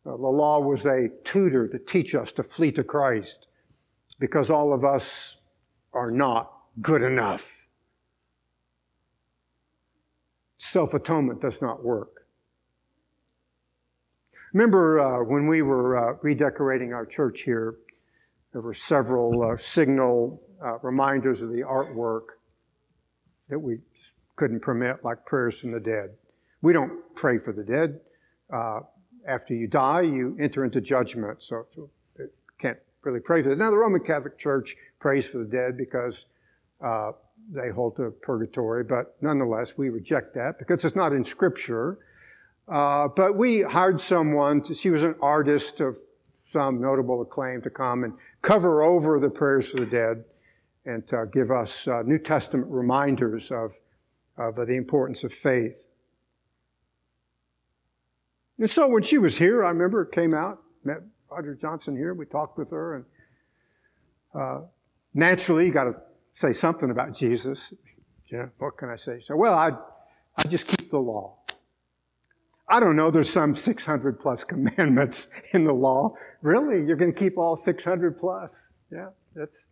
Uh, 0.05 0.11
the 0.11 0.27
law 0.27 0.59
was 0.59 0.85
a 0.85 1.09
tutor 1.23 1.67
to 1.67 1.79
teach 1.79 2.15
us 2.15 2.31
to 2.33 2.43
flee 2.43 2.71
to 2.71 2.83
Christ 2.83 3.47
because 4.19 4.49
all 4.49 4.73
of 4.73 4.83
us 4.83 5.37
are 5.93 6.11
not 6.11 6.52
good 6.81 7.01
enough. 7.01 7.67
Self 10.57 10.93
atonement 10.93 11.41
does 11.41 11.61
not 11.61 11.83
work. 11.83 12.25
Remember 14.53 14.99
uh, 14.99 15.23
when 15.23 15.47
we 15.47 15.61
were 15.61 15.97
uh, 15.97 16.17
redecorating 16.21 16.93
our 16.93 17.05
church 17.05 17.41
here 17.41 17.75
there 18.53 18.61
were 18.61 18.73
several 18.75 19.43
uh, 19.43 19.57
signal 19.57 20.41
uh, 20.63 20.77
reminders 20.79 21.41
of 21.41 21.49
the 21.49 21.61
artwork 21.61 22.37
that 23.49 23.59
we 23.59 23.79
couldn't 24.35 24.61
permit, 24.61 25.03
like 25.03 25.25
prayers 25.25 25.59
from 25.59 25.71
the 25.71 25.79
dead. 25.79 26.11
We 26.61 26.71
don't 26.71 27.03
pray 27.15 27.39
for 27.39 27.51
the 27.51 27.63
dead. 27.63 27.99
uh, 28.51 28.81
after 29.27 29.53
you 29.53 29.67
die, 29.67 30.01
you 30.01 30.37
enter 30.39 30.65
into 30.65 30.81
judgment. 30.81 31.41
So, 31.41 31.65
it 32.17 32.33
can't 32.59 32.77
really 33.03 33.21
pray 33.21 33.41
for 33.41 33.51
it. 33.51 33.57
Now, 33.57 33.71
the 33.71 33.77
Roman 33.77 34.01
Catholic 34.01 34.37
Church 34.37 34.75
prays 34.99 35.27
for 35.27 35.39
the 35.39 35.45
dead 35.45 35.77
because 35.77 36.25
uh, 36.83 37.11
they 37.51 37.69
hold 37.69 37.95
to 37.97 38.11
purgatory, 38.21 38.83
but 38.83 39.15
nonetheless, 39.21 39.77
we 39.77 39.89
reject 39.89 40.33
that 40.35 40.59
because 40.59 40.83
it's 40.85 40.95
not 40.95 41.13
in 41.13 41.23
Scripture. 41.23 41.99
Uh, 42.67 43.07
but 43.07 43.35
we 43.35 43.61
hired 43.61 43.99
someone, 43.99 44.61
to, 44.61 44.73
she 44.73 44.89
was 44.89 45.03
an 45.03 45.15
artist 45.21 45.81
of 45.81 45.97
some 46.51 46.79
notable 46.79 47.21
acclaim, 47.21 47.61
to 47.61 47.69
come 47.69 48.03
and 48.03 48.13
cover 48.41 48.83
over 48.83 49.19
the 49.19 49.29
prayers 49.29 49.69
for 49.69 49.77
the 49.77 49.85
dead 49.85 50.23
and 50.85 51.07
to 51.07 51.25
give 51.33 51.51
us 51.51 51.87
uh, 51.87 52.01
New 52.03 52.19
Testament 52.19 52.67
reminders 52.69 53.51
of, 53.51 53.73
of 54.37 54.55
the 54.55 54.75
importance 54.75 55.23
of 55.23 55.33
faith. 55.33 55.89
And 58.59 58.69
so 58.69 58.87
when 58.87 59.03
she 59.03 59.17
was 59.17 59.37
here, 59.37 59.63
I 59.63 59.69
remember 59.69 60.01
it 60.03 60.11
came 60.11 60.33
out, 60.33 60.61
met 60.83 61.01
Roger 61.29 61.55
Johnson 61.55 61.95
here, 61.95 62.13
we 62.13 62.25
talked 62.25 62.57
with 62.57 62.71
her, 62.71 62.95
and 62.95 63.05
uh, 64.35 64.61
naturally, 65.13 65.69
got 65.71 65.85
to 65.85 65.95
say 66.35 66.53
something 66.53 66.89
about 66.89 67.13
Jesus. 67.13 67.73
Know, 68.31 68.49
what 68.57 68.77
can 68.77 68.89
I 68.89 68.95
say? 68.95 69.19
So, 69.21 69.35
well, 69.35 69.53
I, 69.53 69.71
I 70.37 70.47
just 70.47 70.67
keep 70.67 70.89
the 70.89 70.97
law. 70.97 71.37
I 72.67 72.79
don't 72.79 72.95
know, 72.95 73.11
there's 73.11 73.29
some 73.29 73.55
600 73.55 74.19
plus 74.19 74.43
commandments 74.43 75.27
in 75.51 75.65
the 75.65 75.73
law. 75.73 76.15
Really? 76.41 76.85
You're 76.85 76.95
going 76.95 77.13
to 77.13 77.19
keep 77.19 77.37
all 77.37 77.55
600 77.55 78.19
plus? 78.19 78.53
Yeah, 78.91 79.09
that's. 79.35 79.65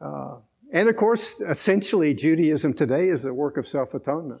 Uh, 0.00 0.36
and 0.72 0.88
of 0.88 0.96
course, 0.96 1.40
essentially, 1.40 2.14
Judaism 2.14 2.74
today 2.74 3.08
is 3.08 3.24
a 3.24 3.32
work 3.32 3.56
of 3.56 3.66
self 3.66 3.94
atonement. 3.94 4.40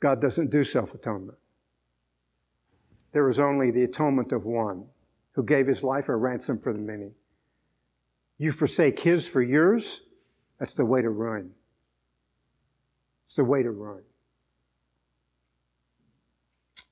God 0.00 0.20
doesn't 0.20 0.50
do 0.50 0.62
self 0.62 0.94
atonement. 0.94 1.38
There 3.12 3.28
is 3.28 3.40
only 3.40 3.70
the 3.70 3.84
atonement 3.84 4.32
of 4.32 4.44
one 4.44 4.84
who 5.32 5.42
gave 5.42 5.66
his 5.66 5.82
life 5.82 6.08
a 6.08 6.16
ransom 6.16 6.58
for 6.58 6.72
the 6.72 6.78
many. 6.78 7.12
You 8.38 8.52
forsake 8.52 9.00
his 9.00 9.26
for 9.26 9.42
yours, 9.42 10.02
that's 10.58 10.74
the 10.74 10.84
way 10.84 11.02
to 11.02 11.10
ruin. 11.10 11.52
It's 13.24 13.34
the 13.34 13.44
way 13.44 13.62
to 13.62 13.70
ruin. 13.70 14.02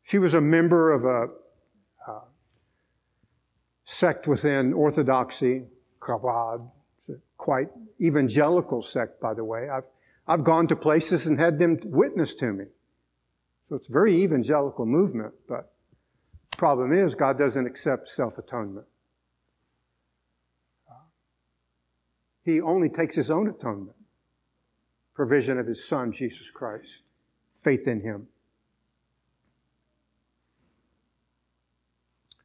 She 0.02 0.18
was 0.18 0.34
a 0.34 0.40
member 0.40 0.92
of 0.92 1.04
a 1.04 1.32
uh, 2.10 2.20
sect 3.84 4.26
within 4.26 4.72
Orthodoxy, 4.72 5.64
Chabad, 6.00 6.70
quite 7.38 7.68
evangelical 8.00 8.82
sect, 8.82 9.20
by 9.20 9.34
the 9.34 9.44
way. 9.44 9.68
I've, 9.68 9.84
I've 10.26 10.44
gone 10.44 10.66
to 10.68 10.76
places 10.76 11.26
and 11.26 11.38
had 11.38 11.58
them 11.58 11.78
witness 11.84 12.34
to 12.36 12.52
me. 12.52 12.64
So 13.68 13.76
it's 13.76 13.88
a 13.88 13.92
very 13.92 14.14
evangelical 14.14 14.84
movement, 14.84 15.32
but 15.48 15.72
problem 16.56 16.92
is 16.92 17.14
God 17.14 17.38
doesn't 17.38 17.66
accept 17.66 18.08
self 18.08 18.38
He 22.44 22.60
only 22.60 22.88
takes 22.88 23.16
his 23.16 23.30
own 23.30 23.48
atonement, 23.48 23.96
provision 25.14 25.58
of 25.58 25.66
his 25.66 25.86
Son, 25.88 26.12
Jesus 26.12 26.50
Christ, 26.52 27.00
faith 27.62 27.88
in 27.88 28.02
him. 28.02 28.28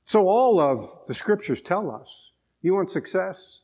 So 0.05 0.27
all 0.27 0.59
of 0.59 1.05
the 1.07 1.13
scriptures 1.13 1.61
tell 1.61 1.91
us, 1.91 2.31
you 2.61 2.73
want 2.73 2.89
success? 2.89 3.59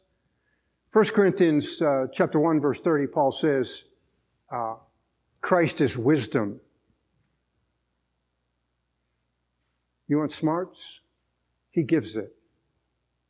1 0.92 1.06
Corinthians 1.06 1.82
uh, 1.82 2.06
chapter 2.13 2.39
1 2.39 2.62
verse 2.62 2.82
30, 2.82 3.08
Paul 3.08 3.32
says, 3.32 3.84
uh, 4.51 4.75
Christ 5.42 5.82
is 5.82 5.98
wisdom. 5.98 6.60
You 10.08 10.20
want 10.20 10.34
smarts? 10.34 11.00
He 11.72 11.84
gives 11.84 12.15
it. 12.15 12.36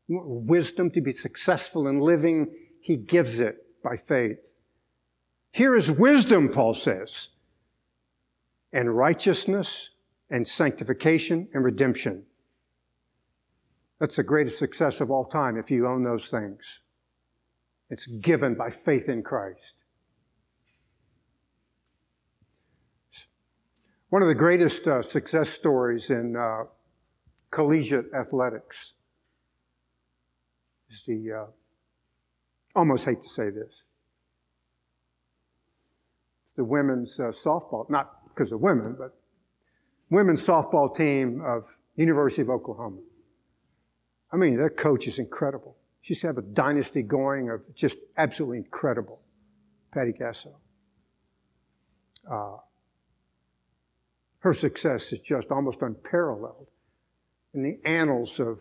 You 0.07 0.17
want 0.17 0.27
wisdom 0.47 0.91
to 0.91 1.01
be 1.01 1.11
successful 1.11 1.87
in 1.87 1.99
living? 1.99 2.53
He 2.85 2.97
gives 2.97 3.39
it 3.39 3.65
by 3.81 3.97
faith. 3.97 4.53
Here 5.51 5.75
is 5.75 5.89
wisdom, 5.89 6.49
Paul 6.49 6.75
says, 6.75 7.29
and 8.71 8.95
righteousness 8.95 9.89
and 10.29 10.47
sanctification 10.47 11.47
and 11.51 11.63
redemption. 11.63 12.25
That's 13.99 14.17
the 14.17 14.23
greatest 14.23 14.59
success 14.59 15.01
of 15.01 15.09
all 15.09 15.25
time 15.25 15.57
if 15.57 15.71
you 15.71 15.87
own 15.87 16.03
those 16.03 16.29
things. 16.29 16.81
It's 17.89 18.05
given 18.05 18.53
by 18.53 18.69
faith 18.69 19.09
in 19.09 19.23
Christ. 19.23 19.73
One 24.09 24.21
of 24.21 24.27
the 24.27 24.35
greatest 24.35 24.87
uh, 24.87 25.01
success 25.01 25.49
stories 25.49 26.11
in 26.11 26.35
uh, 26.35 26.65
collegiate 27.49 28.13
athletics 28.13 28.91
is 30.91 31.01
the, 31.07 31.31
uh, 31.31 31.45
almost 32.75 33.05
hate 33.05 33.21
to 33.21 33.29
say 33.29 33.49
this, 33.49 33.83
the 36.55 36.63
women's 36.63 37.19
uh, 37.19 37.31
softball, 37.31 37.89
not 37.89 38.27
because 38.27 38.51
of 38.51 38.59
women, 38.59 38.95
but 38.97 39.15
women's 40.09 40.45
softball 40.45 40.95
team 40.95 41.41
of 41.45 41.65
University 41.95 42.41
of 42.41 42.49
Oklahoma. 42.49 42.99
I 44.31 44.37
mean, 44.37 44.57
their 44.57 44.69
coach 44.69 45.07
is 45.07 45.19
incredible. 45.19 45.77
She 46.01 46.13
used 46.13 46.21
to 46.21 46.27
have 46.27 46.37
a 46.37 46.41
dynasty 46.41 47.01
going 47.01 47.49
of 47.49 47.61
just 47.73 47.97
absolutely 48.17 48.57
incredible. 48.57 49.21
Patty 49.93 50.11
Gasso. 50.11 50.53
Uh, 52.29 52.57
her 54.39 54.53
success 54.53 55.11
is 55.13 55.19
just 55.19 55.51
almost 55.51 55.81
unparalleled 55.81 56.67
in 57.53 57.63
the 57.63 57.79
annals 57.85 58.39
of 58.39 58.59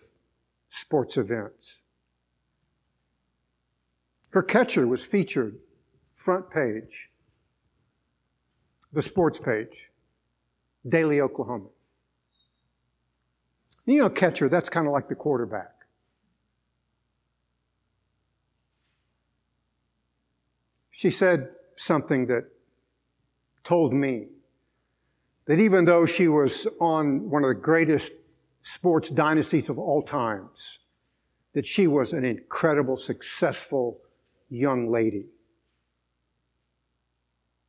sports 0.70 1.16
events. 1.16 1.80
Her 4.34 4.42
catcher 4.42 4.84
was 4.88 5.04
featured 5.04 5.60
front 6.12 6.50
page, 6.50 7.10
the 8.92 9.00
sports 9.00 9.38
page, 9.38 9.92
Daily 10.84 11.18
Oklahoman. 11.18 11.70
You 13.86 14.00
know, 14.00 14.10
catcher, 14.10 14.48
that's 14.48 14.68
kind 14.68 14.88
of 14.88 14.92
like 14.92 15.08
the 15.08 15.14
quarterback. 15.14 15.70
She 20.90 21.12
said 21.12 21.50
something 21.76 22.26
that 22.26 22.46
told 23.62 23.92
me 23.92 24.26
that 25.44 25.60
even 25.60 25.84
though 25.84 26.06
she 26.06 26.26
was 26.26 26.66
on 26.80 27.30
one 27.30 27.44
of 27.44 27.50
the 27.50 27.54
greatest 27.54 28.10
sports 28.64 29.10
dynasties 29.10 29.68
of 29.68 29.78
all 29.78 30.02
times, 30.02 30.80
that 31.52 31.64
she 31.64 31.86
was 31.86 32.12
an 32.12 32.24
incredible, 32.24 32.96
successful 32.96 34.00
young 34.48 34.90
lady. 34.90 35.26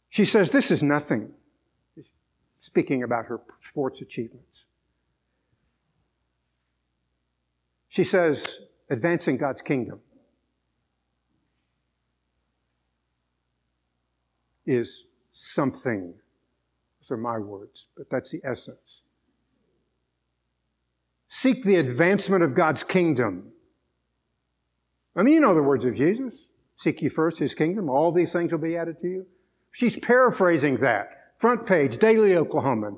She 0.10 0.26
says, 0.26 0.52
This 0.52 0.72
is 0.72 0.82
nothing, 0.82 1.32
speaking 2.62 3.04
about 3.04 3.26
her 3.26 3.42
sports 3.62 4.02
achievements. 4.02 4.66
She 7.96 8.04
says, 8.04 8.60
advancing 8.90 9.38
God's 9.38 9.62
kingdom 9.62 10.02
is 14.66 15.06
something. 15.32 16.16
Those 17.00 17.12
are 17.12 17.18
my 17.18 17.38
words, 17.38 17.86
but 17.96 18.10
that's 18.10 18.32
the 18.32 18.42
essence. 18.44 19.02
Seek 21.30 21.64
the 21.64 21.76
advancement 21.78 22.44
of 22.44 22.54
God's 22.54 22.84
kingdom. 22.84 23.52
I 25.16 25.22
mean, 25.22 25.36
you 25.36 25.40
know 25.40 25.56
the 25.56 25.64
words 25.64 25.86
of 25.86 25.96
Jesus. 25.96 26.34
Seek 26.78 27.02
ye 27.02 27.10
first 27.10 27.40
his 27.40 27.56
kingdom, 27.56 27.90
all 27.90 28.12
these 28.12 28.34
things 28.34 28.52
will 28.52 28.60
be 28.60 28.78
added 28.78 29.00
to 29.02 29.08
you. 29.08 29.26
She's 29.72 29.98
paraphrasing 29.98 30.78
that. 30.78 31.34
Front 31.38 31.66
page, 31.66 31.98
Daily 31.98 32.32
Oklahoman, 32.32 32.98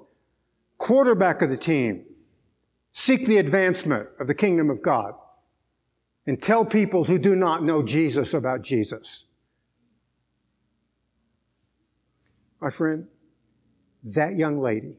quarterback 0.78 1.42
of 1.42 1.50
the 1.50 1.58
team. 1.58 2.06
Seek 2.92 3.26
the 3.26 3.38
advancement 3.38 4.10
of 4.20 4.28
the 4.28 4.36
kingdom 4.36 4.70
of 4.70 4.82
God 4.82 5.14
and 6.26 6.42
tell 6.42 6.66
people 6.66 7.06
who 7.06 7.18
do 7.18 7.36
not 7.36 7.64
know 7.64 7.82
Jesus 7.84 8.34
about 8.34 8.62
Jesus. 8.62 9.26
My 12.60 12.70
friend, 12.70 13.08
that 14.04 14.36
young 14.36 14.60
lady 14.60 14.98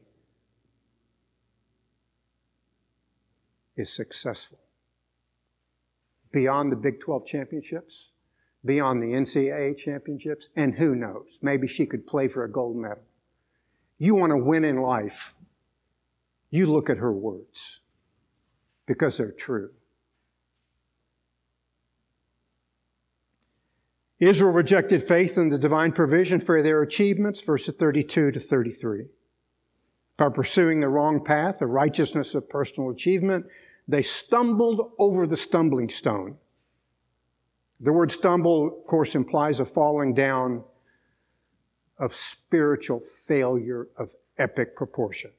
is 3.75 3.91
successful. 3.91 4.59
Beyond 6.31 6.71
the 6.71 6.75
Big 6.75 6.99
12 6.99 7.25
championships, 7.25 8.08
beyond 8.65 9.01
the 9.01 9.13
NCAA 9.13 9.77
championships, 9.77 10.49
and 10.55 10.75
who 10.75 10.95
knows, 10.95 11.39
maybe 11.41 11.67
she 11.67 11.85
could 11.85 12.05
play 12.05 12.27
for 12.27 12.43
a 12.43 12.51
gold 12.51 12.75
medal. 12.75 13.03
You 13.97 14.15
want 14.15 14.31
to 14.31 14.37
win 14.37 14.65
in 14.65 14.81
life, 14.81 15.33
you 16.49 16.65
look 16.65 16.89
at 16.89 16.97
her 16.97 17.11
words 17.11 17.79
because 18.85 19.17
they're 19.17 19.31
true. 19.31 19.71
Israel 24.19 24.51
rejected 24.51 25.01
faith 25.01 25.37
in 25.37 25.47
the 25.47 25.57
divine 25.57 25.93
provision 25.93 26.41
for 26.41 26.61
their 26.61 26.81
achievements, 26.81 27.39
verses 27.39 27.75
32 27.77 28.31
to 28.31 28.39
33. 28.39 29.05
by 30.19 30.27
pursuing 30.29 30.81
the 30.81 30.89
wrong 30.89 31.23
path, 31.23 31.59
the 31.59 31.65
righteousness 31.65 32.35
of 32.35 32.49
personal 32.49 32.89
achievement, 32.89 33.45
they 33.87 34.01
stumbled 34.01 34.91
over 34.99 35.25
the 35.25 35.37
stumbling 35.37 35.89
stone. 35.89 36.35
The 37.79 37.93
word 37.93 38.11
stumble, 38.11 38.79
of 38.79 38.87
course, 38.87 39.15
implies 39.15 39.59
a 39.59 39.65
falling 39.65 40.13
down 40.13 40.63
of 41.97 42.13
spiritual 42.13 43.01
failure 43.25 43.87
of 43.97 44.11
epic 44.37 44.75
proportion. 44.75 45.31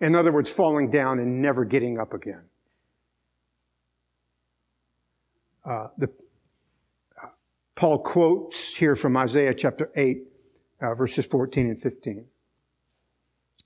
In 0.00 0.14
other 0.14 0.32
words, 0.32 0.50
falling 0.50 0.90
down 0.90 1.18
and 1.18 1.42
never 1.42 1.64
getting 1.64 1.98
up 1.98 2.14
again. 2.14 2.42
Uh, 5.64 5.88
the, 5.98 6.08
uh, 7.22 7.28
Paul 7.74 7.98
quotes 7.98 8.74
here 8.76 8.96
from 8.96 9.16
Isaiah 9.16 9.52
chapter 9.52 9.90
8, 9.94 10.22
uh, 10.80 10.94
verses 10.94 11.26
14 11.26 11.66
and 11.66 11.80
15. 11.80 12.16
Let 12.16 12.24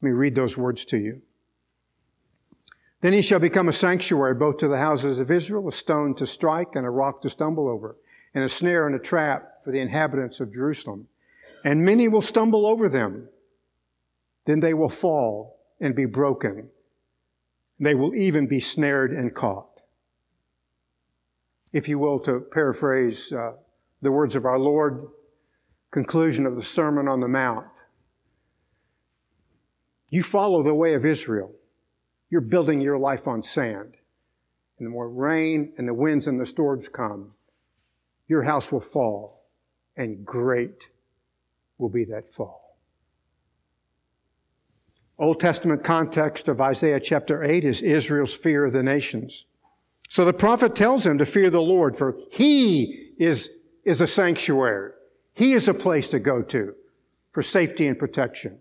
me 0.03 0.11
read 0.11 0.35
those 0.35 0.57
words 0.57 0.85
to 0.87 0.99
you. 0.99 1.23
Then 3.05 3.13
he 3.13 3.21
shall 3.21 3.39
become 3.39 3.69
a 3.69 3.73
sanctuary 3.75 4.33
both 4.33 4.57
to 4.57 4.67
the 4.67 4.79
houses 4.79 5.21
of 5.21 5.31
Israel, 5.31 5.69
a 5.69 5.73
stone 5.73 6.15
to 6.15 6.27
strike 6.27 6.75
and 6.75 6.87
a 6.87 6.91
rock 6.91 7.21
to 7.21 7.29
stumble 7.29 7.69
over, 7.69 7.99
and 8.35 8.43
a 8.43 8.49
snare 8.49 8.87
and 8.87 8.97
a 8.97 8.99
trap 8.99 9.63
for 9.63 9.73
the 9.73 9.81
inhabitants 9.81 10.41
of 10.41 10.55
Jerusalem. 10.55 11.09
And 11.67 11.85
many 11.85 12.09
will 12.09 12.23
stumble 12.23 12.65
over 12.65 12.89
them. 12.89 13.29
Then 14.47 14.61
they 14.61 14.73
will 14.73 14.89
fall 14.89 15.61
and 15.79 15.95
be 15.95 16.07
broken. 16.07 16.71
They 17.79 17.95
will 17.95 18.15
even 18.15 18.47
be 18.47 18.59
snared 18.59 19.13
and 19.13 19.35
caught. 19.35 19.83
If 21.75 21.91
you 21.91 21.99
will, 21.99 22.19
to 22.21 22.41
paraphrase 22.41 23.31
uh, 23.31 23.53
the 24.01 24.13
words 24.13 24.35
of 24.35 24.47
our 24.47 24.59
Lord, 24.59 25.09
conclusion 25.91 26.47
of 26.47 26.57
the 26.57 26.65
Sermon 26.65 27.07
on 27.07 27.21
the 27.21 27.29
Mount. 27.29 27.67
You 30.09 30.23
follow 30.23 30.63
the 30.63 30.75
way 30.75 30.95
of 30.95 31.05
Israel. 31.05 31.53
You're 32.31 32.41
building 32.41 32.81
your 32.81 32.99
life 32.99 33.29
on 33.29 33.43
sand. 33.43 33.95
And 34.79 34.87
the 34.87 34.91
more 34.91 35.09
rain 35.09 35.73
and 35.79 35.87
the 35.87 35.95
winds 35.95 36.27
and 36.27 36.41
the 36.41 36.47
storms 36.47 36.89
come, 36.89 37.33
your 38.27 38.43
house 38.43 38.73
will 38.73 38.81
fall, 38.81 39.45
and 39.97 40.25
great 40.25 40.89
will 41.79 41.89
be 41.89 42.05
that 42.07 42.33
fall. 42.33 42.77
Old 45.19 45.39
Testament 45.39 45.85
context 45.85 46.49
of 46.49 46.61
Isaiah 46.61 46.99
chapter 46.99 47.45
8 47.45 47.65
is 47.65 47.83
Israel's 47.83 48.35
fear 48.35 48.65
of 48.65 48.73
the 48.73 48.83
nations. 48.83 49.45
So 50.09 50.25
the 50.25 50.33
prophet 50.33 50.75
tells 50.75 51.07
him 51.07 51.19
to 51.19 51.27
fear 51.27 51.51
the 51.51 51.63
Lord, 51.63 51.97
for 51.97 52.17
he 52.31 53.13
is, 53.19 53.51
is 53.85 54.01
a 54.01 54.07
sanctuary. 54.07 54.93
He 55.33 55.53
is 55.53 55.69
a 55.69 55.75
place 55.75 56.09
to 56.09 56.19
go 56.19 56.43
to 56.43 56.75
for 57.33 57.43
safety 57.43 57.87
and 57.87 57.99
protection. 57.99 58.59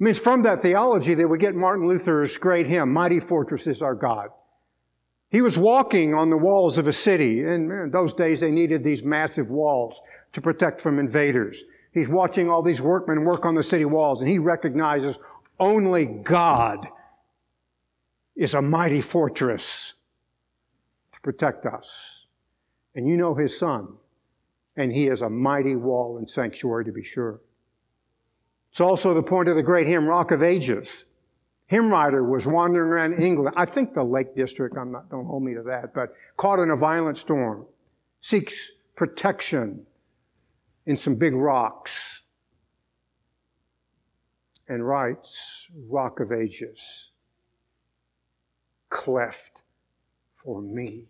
I 0.00 0.04
mean, 0.04 0.12
it's 0.12 0.20
from 0.20 0.42
that 0.42 0.62
theology 0.62 1.12
that 1.12 1.28
we 1.28 1.36
get 1.36 1.54
Martin 1.54 1.86
Luther's 1.86 2.38
great 2.38 2.66
hymn, 2.66 2.90
Mighty 2.90 3.20
Fortress 3.20 3.66
is 3.66 3.82
Our 3.82 3.94
God. 3.94 4.30
He 5.28 5.42
was 5.42 5.58
walking 5.58 6.14
on 6.14 6.30
the 6.30 6.38
walls 6.38 6.78
of 6.78 6.86
a 6.86 6.92
city, 6.92 7.44
and 7.44 7.70
in 7.70 7.90
those 7.90 8.14
days 8.14 8.40
they 8.40 8.50
needed 8.50 8.82
these 8.82 9.04
massive 9.04 9.50
walls 9.50 10.00
to 10.32 10.40
protect 10.40 10.80
from 10.80 10.98
invaders. 10.98 11.64
He's 11.92 12.08
watching 12.08 12.48
all 12.48 12.62
these 12.62 12.80
workmen 12.80 13.24
work 13.24 13.44
on 13.44 13.54
the 13.54 13.62
city 13.62 13.84
walls, 13.84 14.22
and 14.22 14.30
he 14.30 14.38
recognizes 14.38 15.18
only 15.58 16.06
God 16.06 16.88
is 18.34 18.54
a 18.54 18.62
mighty 18.62 19.02
fortress 19.02 19.92
to 21.12 21.20
protect 21.20 21.66
us. 21.66 22.24
And 22.94 23.06
you 23.06 23.18
know 23.18 23.34
his 23.34 23.58
son, 23.58 23.96
and 24.76 24.92
he 24.92 25.08
is 25.08 25.20
a 25.20 25.28
mighty 25.28 25.76
wall 25.76 26.16
and 26.16 26.28
sanctuary 26.28 26.86
to 26.86 26.92
be 26.92 27.04
sure. 27.04 27.40
It's 28.70 28.80
also 28.80 29.14
the 29.14 29.22
point 29.22 29.48
of 29.48 29.56
the 29.56 29.62
great 29.62 29.86
hymn, 29.86 30.06
Rock 30.06 30.30
of 30.30 30.42
Ages. 30.42 31.04
Hymn 31.66 31.90
writer 31.90 32.24
was 32.24 32.46
wandering 32.46 32.90
around 32.90 33.22
England, 33.22 33.54
I 33.56 33.64
think 33.64 33.94
the 33.94 34.02
Lake 34.02 34.34
District, 34.34 34.76
I'm 34.76 34.90
not, 34.90 35.08
don't 35.08 35.26
hold 35.26 35.44
me 35.44 35.54
to 35.54 35.62
that, 35.62 35.94
but 35.94 36.14
caught 36.36 36.58
in 36.58 36.70
a 36.70 36.76
violent 36.76 37.16
storm, 37.16 37.66
seeks 38.20 38.70
protection 38.96 39.86
in 40.86 40.96
some 40.96 41.14
big 41.14 41.34
rocks, 41.34 42.22
and 44.68 44.86
writes, 44.86 45.66
Rock 45.88 46.18
of 46.20 46.32
Ages, 46.32 47.10
cleft 48.88 49.62
for 50.42 50.60
me. 50.60 51.04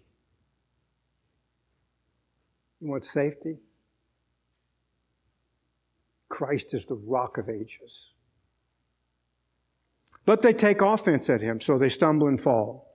You 2.80 2.90
want 2.90 3.04
safety? 3.04 3.56
Christ 6.30 6.72
is 6.72 6.86
the 6.86 6.94
rock 6.94 7.36
of 7.36 7.50
ages. 7.50 8.08
But 10.24 10.40
they 10.40 10.54
take 10.54 10.80
offense 10.80 11.28
at 11.28 11.42
him, 11.42 11.60
so 11.60 11.76
they 11.76 11.88
stumble 11.90 12.28
and 12.28 12.40
fall. 12.40 12.88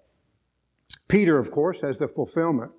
Peter, 1.08 1.38
of 1.38 1.52
course, 1.52 1.82
has 1.82 2.00
the 2.00 2.08
fulfillment 2.08 2.72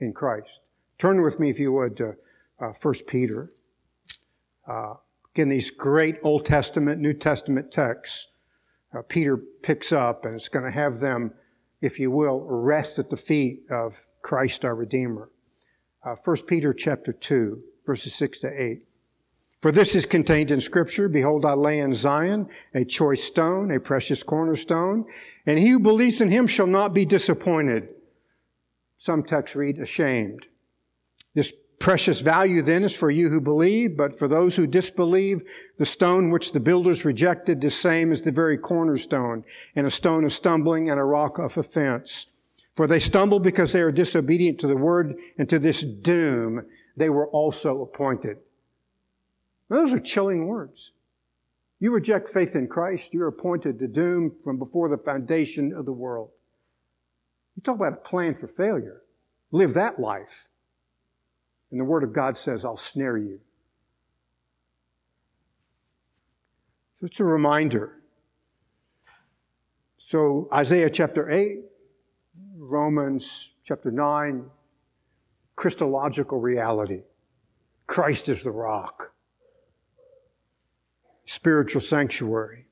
in 0.00 0.12
Christ. 0.12 0.60
Turn 0.98 1.22
with 1.22 1.38
me, 1.38 1.50
if 1.50 1.60
you 1.60 1.72
would, 1.72 1.96
to 1.98 2.14
uh, 2.60 2.72
1 2.80 2.94
Peter. 3.06 3.52
Uh, 4.66 4.94
again, 5.34 5.50
these 5.50 5.70
great 5.70 6.16
Old 6.22 6.44
Testament, 6.44 7.00
New 7.00 7.12
Testament 7.12 7.70
texts, 7.70 8.28
uh, 8.96 9.02
Peter 9.06 9.36
picks 9.36 9.92
up, 9.92 10.24
and 10.24 10.34
it's 10.34 10.48
going 10.48 10.64
to 10.64 10.70
have 10.70 11.00
them, 11.00 11.34
if 11.80 12.00
you 12.00 12.10
will, 12.10 12.40
rest 12.40 12.98
at 12.98 13.10
the 13.10 13.16
feet 13.16 13.62
of 13.70 14.06
Christ 14.22 14.64
our 14.64 14.74
Redeemer. 14.74 15.30
Uh, 16.04 16.16
1 16.24 16.36
Peter 16.46 16.72
chapter 16.72 17.12
2, 17.12 17.62
verses 17.84 18.14
6 18.14 18.38
to 18.40 18.62
8. 18.62 18.87
For 19.60 19.72
this 19.72 19.96
is 19.96 20.06
contained 20.06 20.50
in 20.50 20.60
scripture, 20.60 21.08
Behold, 21.08 21.44
I 21.44 21.54
lay 21.54 21.80
in 21.80 21.92
Zion 21.92 22.48
a 22.74 22.84
choice 22.84 23.24
stone, 23.24 23.72
a 23.72 23.80
precious 23.80 24.22
cornerstone, 24.22 25.04
and 25.46 25.58
he 25.58 25.70
who 25.70 25.80
believes 25.80 26.20
in 26.20 26.30
him 26.30 26.46
shall 26.46 26.68
not 26.68 26.94
be 26.94 27.04
disappointed. 27.04 27.88
Some 28.98 29.24
texts 29.24 29.56
read 29.56 29.78
ashamed. 29.80 30.46
This 31.34 31.52
precious 31.80 32.20
value 32.20 32.62
then 32.62 32.84
is 32.84 32.94
for 32.94 33.10
you 33.10 33.30
who 33.30 33.40
believe, 33.40 33.96
but 33.96 34.16
for 34.16 34.28
those 34.28 34.54
who 34.54 34.66
disbelieve, 34.66 35.42
the 35.76 35.86
stone 35.86 36.30
which 36.30 36.52
the 36.52 36.60
builders 36.60 37.04
rejected, 37.04 37.60
the 37.60 37.70
same 37.70 38.12
is 38.12 38.22
the 38.22 38.32
very 38.32 38.58
cornerstone, 38.58 39.44
and 39.74 39.86
a 39.86 39.90
stone 39.90 40.24
of 40.24 40.32
stumbling 40.32 40.88
and 40.88 41.00
a 41.00 41.04
rock 41.04 41.38
of 41.38 41.56
offense. 41.56 42.26
For 42.76 42.86
they 42.86 43.00
stumble 43.00 43.40
because 43.40 43.72
they 43.72 43.80
are 43.80 43.90
disobedient 43.90 44.60
to 44.60 44.68
the 44.68 44.76
word, 44.76 45.16
and 45.36 45.48
to 45.48 45.58
this 45.58 45.82
doom 45.82 46.64
they 46.96 47.08
were 47.08 47.28
also 47.28 47.82
appointed. 47.82 48.38
Those 49.68 49.92
are 49.92 50.00
chilling 50.00 50.46
words. 50.46 50.92
You 51.80 51.92
reject 51.92 52.28
faith 52.28 52.56
in 52.56 52.66
Christ, 52.66 53.14
you're 53.14 53.28
appointed 53.28 53.78
to 53.78 53.86
doom 53.86 54.34
from 54.42 54.58
before 54.58 54.88
the 54.88 54.98
foundation 54.98 55.72
of 55.72 55.84
the 55.84 55.92
world. 55.92 56.30
You 57.54 57.62
talk 57.62 57.76
about 57.76 57.92
a 57.92 57.96
plan 57.96 58.34
for 58.34 58.48
failure. 58.48 59.02
Live 59.50 59.74
that 59.74 60.00
life. 60.00 60.48
And 61.70 61.80
the 61.80 61.84
Word 61.84 62.02
of 62.02 62.12
God 62.12 62.36
says, 62.36 62.64
I'll 62.64 62.76
snare 62.76 63.18
you. 63.18 63.40
So 66.98 67.06
it's 67.06 67.20
a 67.20 67.24
reminder. 67.24 67.92
So 69.98 70.48
Isaiah 70.52 70.90
chapter 70.90 71.30
8, 71.30 71.60
Romans 72.56 73.50
chapter 73.64 73.90
9, 73.90 74.46
Christological 75.54 76.40
reality. 76.40 77.02
Christ 77.86 78.28
is 78.28 78.42
the 78.42 78.50
rock 78.50 79.12
spiritual 81.28 81.82
sanctuary. 81.82 82.64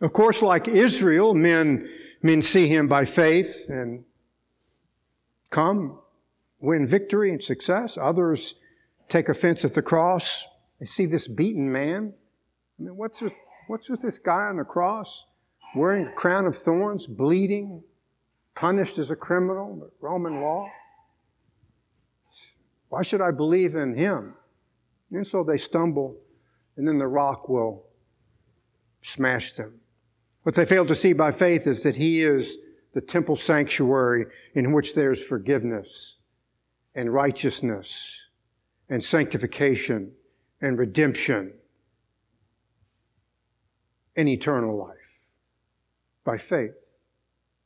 Of 0.00 0.12
course, 0.12 0.42
like 0.42 0.68
Israel, 0.68 1.34
men, 1.34 1.90
men 2.22 2.40
see 2.40 2.68
him 2.68 2.86
by 2.86 3.04
faith 3.04 3.66
and 3.68 4.04
come, 5.50 5.98
win 6.60 6.86
victory 6.86 7.32
and 7.32 7.42
success. 7.42 7.98
Others 8.00 8.54
take 9.08 9.28
offense 9.28 9.64
at 9.64 9.74
the 9.74 9.82
cross. 9.82 10.46
They 10.78 10.86
see 10.86 11.04
this 11.04 11.26
beaten 11.26 11.70
man. 11.72 12.14
I 12.78 12.82
mean, 12.84 12.96
what's 12.96 13.20
with, 13.20 13.32
what's 13.66 13.88
with 13.88 14.02
this 14.02 14.18
guy 14.18 14.44
on 14.44 14.56
the 14.56 14.64
cross 14.64 15.24
wearing 15.74 16.06
a 16.06 16.12
crown 16.12 16.46
of 16.46 16.56
thorns, 16.56 17.08
bleeding, 17.08 17.82
punished 18.54 18.98
as 18.98 19.10
a 19.10 19.16
criminal, 19.16 19.90
Roman 20.00 20.40
law? 20.40 20.70
Why 22.88 23.02
should 23.02 23.20
I 23.20 23.32
believe 23.32 23.74
in 23.74 23.96
him? 23.96 24.34
And 25.10 25.26
so 25.26 25.42
they 25.42 25.58
stumble 25.58 26.16
and 26.80 26.88
then 26.88 26.96
the 26.96 27.06
rock 27.06 27.46
will 27.46 27.84
smash 29.02 29.52
them. 29.52 29.80
What 30.44 30.54
they 30.54 30.64
fail 30.64 30.86
to 30.86 30.94
see 30.94 31.12
by 31.12 31.30
faith 31.30 31.66
is 31.66 31.82
that 31.82 31.96
He 31.96 32.22
is 32.22 32.56
the 32.94 33.02
temple 33.02 33.36
sanctuary 33.36 34.24
in 34.54 34.72
which 34.72 34.94
there's 34.94 35.22
forgiveness 35.22 36.14
and 36.94 37.12
righteousness 37.12 38.18
and 38.88 39.04
sanctification 39.04 40.12
and 40.62 40.78
redemption 40.78 41.52
and 44.16 44.26
eternal 44.26 44.74
life. 44.74 44.96
By 46.24 46.38
faith. 46.38 46.72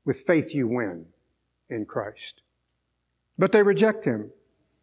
With 0.04 0.22
faith, 0.22 0.52
you 0.52 0.66
win 0.66 1.06
in 1.70 1.86
Christ. 1.86 2.42
But 3.38 3.52
they 3.52 3.62
reject 3.62 4.06
Him. 4.06 4.32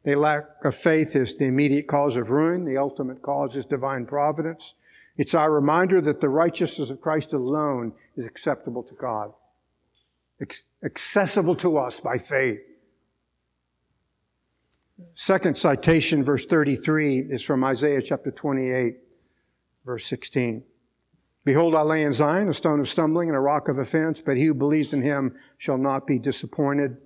A 0.06 0.16
lack 0.16 0.46
of 0.64 0.76
faith 0.76 1.16
is 1.16 1.36
the 1.36 1.46
immediate 1.46 1.88
cause 1.88 2.16
of 2.16 2.32
ruin. 2.32 2.66
The 2.66 2.78
ultimate 2.78 3.22
cause 3.22 3.56
is 3.56 3.66
divine 3.66 4.06
providence. 4.06 4.74
It's 5.18 5.36
our 5.36 5.52
reminder 5.52 6.02
that 6.02 6.22
the 6.22 6.30
righteousness 6.30 6.90
of 6.90 7.02
Christ 7.02 7.34
alone 7.34 7.94
is 8.18 8.26
acceptable 8.26 8.82
to 8.84 8.96
God, 8.96 9.34
accessible 10.84 11.56
to 11.58 11.78
us 11.78 12.00
by 12.00 12.18
faith. 12.18 12.60
Second 15.14 15.58
citation, 15.58 16.24
verse 16.24 16.46
33, 16.46 17.28
is 17.30 17.42
from 17.42 17.64
Isaiah 17.64 18.02
chapter 18.02 18.32
28, 18.32 18.98
verse 19.86 20.06
16. 20.06 20.64
Behold, 21.44 21.76
I 21.76 21.82
lay 21.82 22.04
in 22.04 22.14
Zion 22.14 22.50
a 22.50 22.54
stone 22.54 22.80
of 22.80 22.88
stumbling 22.88 23.28
and 23.28 23.36
a 23.36 23.42
rock 23.42 23.68
of 23.68 23.80
offense, 23.80 24.22
but 24.22 24.38
he 24.38 24.46
who 24.46 24.54
believes 24.54 24.94
in 24.94 25.02
him 25.02 25.36
shall 25.58 25.78
not 25.78 26.06
be 26.06 26.20
disappointed. 26.20 26.98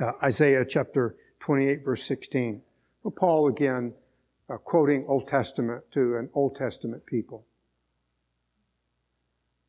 Uh, 0.00 0.12
Isaiah 0.22 0.64
chapter 0.64 1.16
28, 1.40 1.84
verse 1.84 2.04
16. 2.04 2.62
Well, 3.02 3.12
Paul 3.12 3.48
again 3.48 3.94
uh, 4.50 4.56
quoting 4.56 5.04
Old 5.08 5.28
Testament 5.28 5.84
to 5.92 6.16
an 6.16 6.30
Old 6.34 6.56
Testament 6.56 7.06
people. 7.06 7.44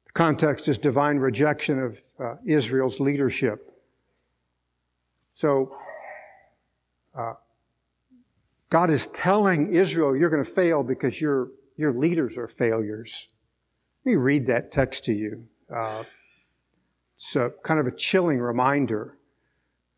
The 0.06 0.14
context 0.14 0.68
is 0.68 0.78
divine 0.78 1.18
rejection 1.18 1.80
of 1.80 2.02
uh, 2.20 2.36
Israel's 2.46 3.00
leadership. 3.00 3.72
So, 5.36 5.76
uh, 7.18 7.34
God 8.70 8.90
is 8.90 9.08
telling 9.08 9.74
Israel, 9.74 10.16
you're 10.16 10.30
going 10.30 10.44
to 10.44 10.50
fail 10.50 10.84
because 10.84 11.20
your, 11.20 11.50
your 11.76 11.92
leaders 11.92 12.38
are 12.38 12.48
failures. 12.48 13.28
Let 14.06 14.12
me 14.12 14.16
read 14.16 14.46
that 14.46 14.72
text 14.72 15.06
to 15.06 15.14
you. 15.14 15.48
Uh, 15.74 16.04
it's 17.18 17.36
a, 17.36 17.52
kind 17.64 17.80
of 17.80 17.88
a 17.88 17.92
chilling 17.92 18.40
reminder 18.40 19.18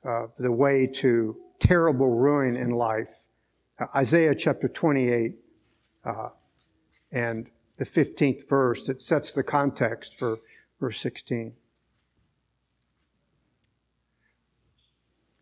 of 0.03 0.31
the 0.39 0.51
way 0.51 0.87
to 0.87 1.37
terrible 1.61 2.09
ruin 2.09 2.57
in 2.57 2.71
life. 2.71 3.09
Uh, 3.79 3.85
Isaiah 3.95 4.35
chapter 4.35 4.67
28 4.67 5.35
uh, 6.03 6.29
and 7.11 7.49
the 7.77 7.85
15th 7.85 8.49
verse 8.49 8.85
that 8.87 9.01
sets 9.01 9.31
the 9.31 9.43
context 9.43 10.17
for 10.17 10.39
verse 10.79 10.99
16. 10.99 11.53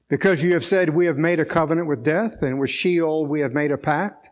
Because 0.09 0.43
you 0.43 0.53
have 0.53 0.65
said, 0.65 0.89
We 0.89 1.05
have 1.05 1.17
made 1.17 1.39
a 1.39 1.45
covenant 1.45 1.87
with 1.87 2.03
death, 2.03 2.41
and 2.41 2.59
with 2.59 2.69
Sheol 2.69 3.25
we 3.25 3.41
have 3.41 3.53
made 3.53 3.71
a 3.71 3.77
pact. 3.77 4.29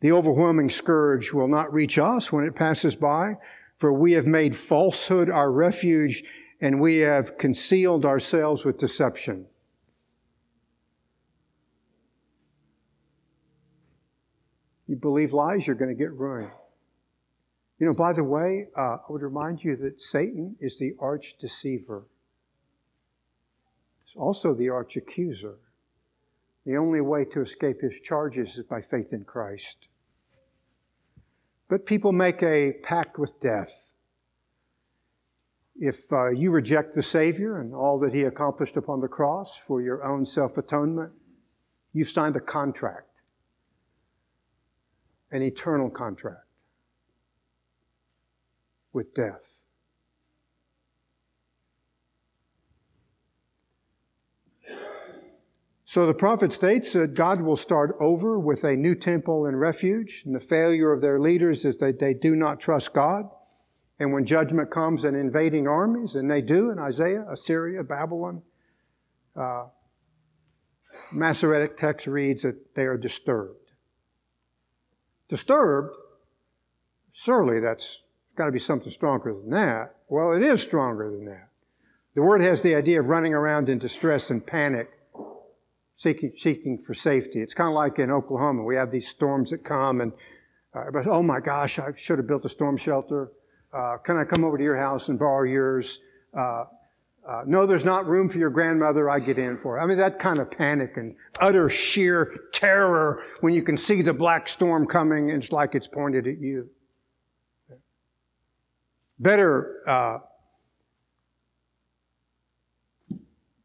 The 0.00 0.12
overwhelming 0.12 0.70
scourge 0.70 1.32
will 1.32 1.48
not 1.48 1.72
reach 1.72 1.98
us 1.98 2.32
when 2.32 2.44
it 2.44 2.54
passes 2.54 2.94
by, 2.94 3.36
for 3.78 3.92
we 3.92 4.12
have 4.12 4.26
made 4.26 4.56
falsehood 4.56 5.28
our 5.28 5.50
refuge, 5.50 6.22
and 6.60 6.80
we 6.80 6.98
have 6.98 7.36
concealed 7.36 8.06
ourselves 8.06 8.64
with 8.64 8.78
deception. 8.78 9.46
You 14.88 14.96
believe 14.96 15.34
lies, 15.34 15.66
you're 15.66 15.76
going 15.76 15.94
to 15.94 16.02
get 16.02 16.12
ruined. 16.12 16.50
You 17.78 17.86
know, 17.86 17.92
by 17.92 18.12
the 18.14 18.24
way, 18.24 18.68
uh, 18.76 18.96
I 18.96 18.98
would 19.10 19.22
remind 19.22 19.62
you 19.62 19.76
that 19.76 20.02
Satan 20.02 20.56
is 20.60 20.78
the 20.78 20.94
arch 20.98 21.36
deceiver. 21.38 22.06
He's 24.04 24.16
also 24.16 24.54
the 24.54 24.70
arch 24.70 24.96
accuser. 24.96 25.56
The 26.64 26.76
only 26.76 27.02
way 27.02 27.24
to 27.26 27.42
escape 27.42 27.82
his 27.82 28.00
charges 28.00 28.56
is 28.56 28.64
by 28.64 28.80
faith 28.80 29.12
in 29.12 29.24
Christ. 29.24 29.88
But 31.68 31.86
people 31.86 32.12
make 32.12 32.42
a 32.42 32.72
pact 32.82 33.18
with 33.18 33.38
death. 33.40 33.92
If 35.76 36.12
uh, 36.12 36.30
you 36.30 36.50
reject 36.50 36.94
the 36.94 37.02
Savior 37.02 37.60
and 37.60 37.74
all 37.74 38.00
that 38.00 38.12
He 38.12 38.22
accomplished 38.22 38.76
upon 38.76 39.00
the 39.00 39.06
cross 39.06 39.60
for 39.66 39.80
your 39.80 40.02
own 40.02 40.26
self 40.26 40.58
atonement, 40.58 41.12
you've 41.92 42.08
signed 42.08 42.34
a 42.34 42.40
contract 42.40 43.07
an 45.30 45.42
eternal 45.42 45.90
contract 45.90 46.46
with 48.92 49.14
death. 49.14 49.58
So 55.84 56.04
the 56.04 56.12
prophet 56.12 56.52
states 56.52 56.92
that 56.92 57.14
God 57.14 57.40
will 57.40 57.56
start 57.56 57.96
over 57.98 58.38
with 58.38 58.62
a 58.62 58.76
new 58.76 58.94
temple 58.94 59.46
and 59.46 59.58
refuge, 59.58 60.22
and 60.26 60.34
the 60.34 60.40
failure 60.40 60.92
of 60.92 61.00
their 61.00 61.18
leaders 61.18 61.64
is 61.64 61.78
that 61.78 61.98
they 61.98 62.12
do 62.12 62.36
not 62.36 62.60
trust 62.60 62.92
God. 62.92 63.24
And 63.98 64.12
when 64.12 64.26
judgment 64.26 64.70
comes 64.70 65.04
and 65.04 65.16
invading 65.16 65.66
armies, 65.66 66.14
and 66.14 66.30
they 66.30 66.42
do 66.42 66.70
in 66.70 66.78
Isaiah, 66.78 67.24
Assyria, 67.30 67.82
Babylon, 67.82 68.42
uh, 69.34 69.68
Masoretic 71.10 71.78
text 71.78 72.06
reads 72.06 72.42
that 72.42 72.74
they 72.74 72.84
are 72.84 72.98
disturbed. 72.98 73.67
Disturbed? 75.28 75.94
Surely 77.12 77.60
that's 77.60 78.00
got 78.36 78.46
to 78.46 78.52
be 78.52 78.58
something 78.58 78.90
stronger 78.90 79.32
than 79.32 79.50
that. 79.50 79.96
Well, 80.08 80.32
it 80.32 80.42
is 80.42 80.62
stronger 80.62 81.10
than 81.10 81.26
that. 81.26 81.48
The 82.14 82.22
word 82.22 82.40
has 82.40 82.62
the 82.62 82.74
idea 82.74 83.00
of 83.00 83.08
running 83.08 83.34
around 83.34 83.68
in 83.68 83.78
distress 83.78 84.30
and 84.30 84.44
panic, 84.44 84.90
seeking, 85.96 86.32
seeking 86.36 86.78
for 86.78 86.94
safety. 86.94 87.40
It's 87.40 87.54
kind 87.54 87.68
of 87.68 87.74
like 87.74 87.98
in 87.98 88.10
Oklahoma. 88.10 88.62
We 88.64 88.76
have 88.76 88.90
these 88.90 89.08
storms 89.08 89.50
that 89.50 89.64
come 89.64 90.00
and, 90.00 90.12
uh, 90.74 91.02
oh 91.06 91.22
my 91.22 91.40
gosh, 91.40 91.78
I 91.78 91.92
should 91.96 92.18
have 92.18 92.26
built 92.26 92.44
a 92.44 92.48
storm 92.48 92.76
shelter. 92.76 93.30
Uh, 93.72 93.98
can 93.98 94.16
I 94.16 94.24
come 94.24 94.44
over 94.44 94.56
to 94.56 94.64
your 94.64 94.78
house 94.78 95.08
and 95.08 95.18
borrow 95.18 95.48
yours? 95.48 96.00
Uh, 96.36 96.64
uh, 97.28 97.42
no, 97.46 97.66
there's 97.66 97.84
not 97.84 98.06
room 98.06 98.30
for 98.30 98.38
your 98.38 98.48
grandmother. 98.48 99.10
I 99.10 99.20
get 99.20 99.38
in 99.38 99.58
for 99.58 99.78
it. 99.78 99.82
I 99.82 99.86
mean, 99.86 99.98
that 99.98 100.18
kind 100.18 100.38
of 100.38 100.50
panic 100.50 100.96
and 100.96 101.14
utter 101.40 101.68
sheer 101.68 102.34
terror 102.54 103.22
when 103.40 103.52
you 103.52 103.62
can 103.62 103.76
see 103.76 104.00
the 104.00 104.14
black 104.14 104.48
storm 104.48 104.86
coming 104.86 105.30
and 105.30 105.42
it's 105.42 105.52
like 105.52 105.74
it's 105.74 105.86
pointed 105.86 106.26
at 106.26 106.40
you. 106.40 106.70
Better, 109.18 109.76
uh, 109.86 110.18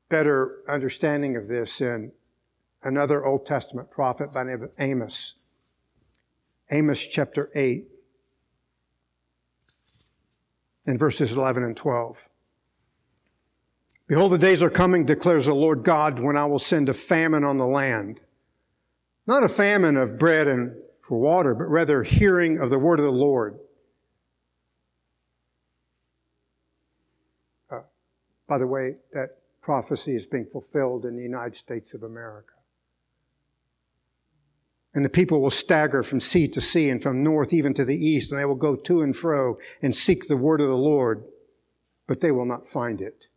better 0.09 0.57
understanding 0.67 1.37
of 1.37 1.47
this 1.47 1.79
in 1.79 2.11
another 2.81 3.25
Old 3.25 3.45
Testament 3.45 3.89
prophet 3.89 4.33
by 4.33 4.43
name 4.43 4.63
of 4.63 4.71
Amos. 4.77 5.35
Amos 6.69 7.07
chapter 7.07 7.49
8 7.55 7.87
in 10.85 10.97
verses 10.97 11.31
11 11.31 11.63
and 11.63 11.77
12. 11.77 12.27
Behold, 14.07 14.31
the 14.33 14.37
days 14.37 14.61
are 14.61 14.69
coming, 14.69 15.05
declares 15.05 15.45
the 15.45 15.53
Lord 15.53 15.83
God, 15.83 16.19
when 16.19 16.35
I 16.35 16.45
will 16.45 16.59
send 16.59 16.89
a 16.89 16.93
famine 16.93 17.43
on 17.43 17.57
the 17.57 17.65
land. 17.65 18.19
Not 19.25 19.43
a 19.43 19.49
famine 19.49 19.95
of 19.95 20.19
bread 20.19 20.47
and 20.47 20.75
for 21.07 21.19
water, 21.19 21.53
but 21.53 21.69
rather 21.69 22.03
hearing 22.03 22.59
of 22.59 22.69
the 22.69 22.79
word 22.79 22.99
of 22.99 23.05
the 23.05 23.11
Lord. 23.11 23.59
Uh, 27.71 27.81
by 28.47 28.57
the 28.57 28.67
way, 28.67 28.97
that 29.13 29.37
prophecy 29.61 30.15
is 30.15 30.25
being 30.25 30.47
fulfilled 30.51 31.05
in 31.05 31.15
the 31.15 31.23
United 31.23 31.55
States 31.55 31.93
of 31.93 32.03
America. 32.03 32.53
And 34.93 35.03
the 35.03 35.09
people 35.09 35.41
will 35.41 35.49
stagger 35.49 36.03
from 36.03 36.19
sea 36.19 36.47
to 36.49 36.61
sea 36.61 36.89
and 36.89 37.01
from 37.01 37.23
north 37.23 37.51
even 37.53 37.73
to 37.75 37.85
the 37.85 37.95
east, 37.95 38.31
and 38.31 38.39
they 38.39 38.45
will 38.45 38.55
go 38.55 38.75
to 38.75 39.01
and 39.01 39.15
fro 39.15 39.57
and 39.81 39.95
seek 39.95 40.27
the 40.27 40.37
word 40.37 40.61
of 40.61 40.67
the 40.67 40.77
Lord, 40.77 41.23
but 42.05 42.19
they 42.19 42.31
will 42.31 42.45
not 42.45 42.67
find 42.67 43.01
it. 43.01 43.27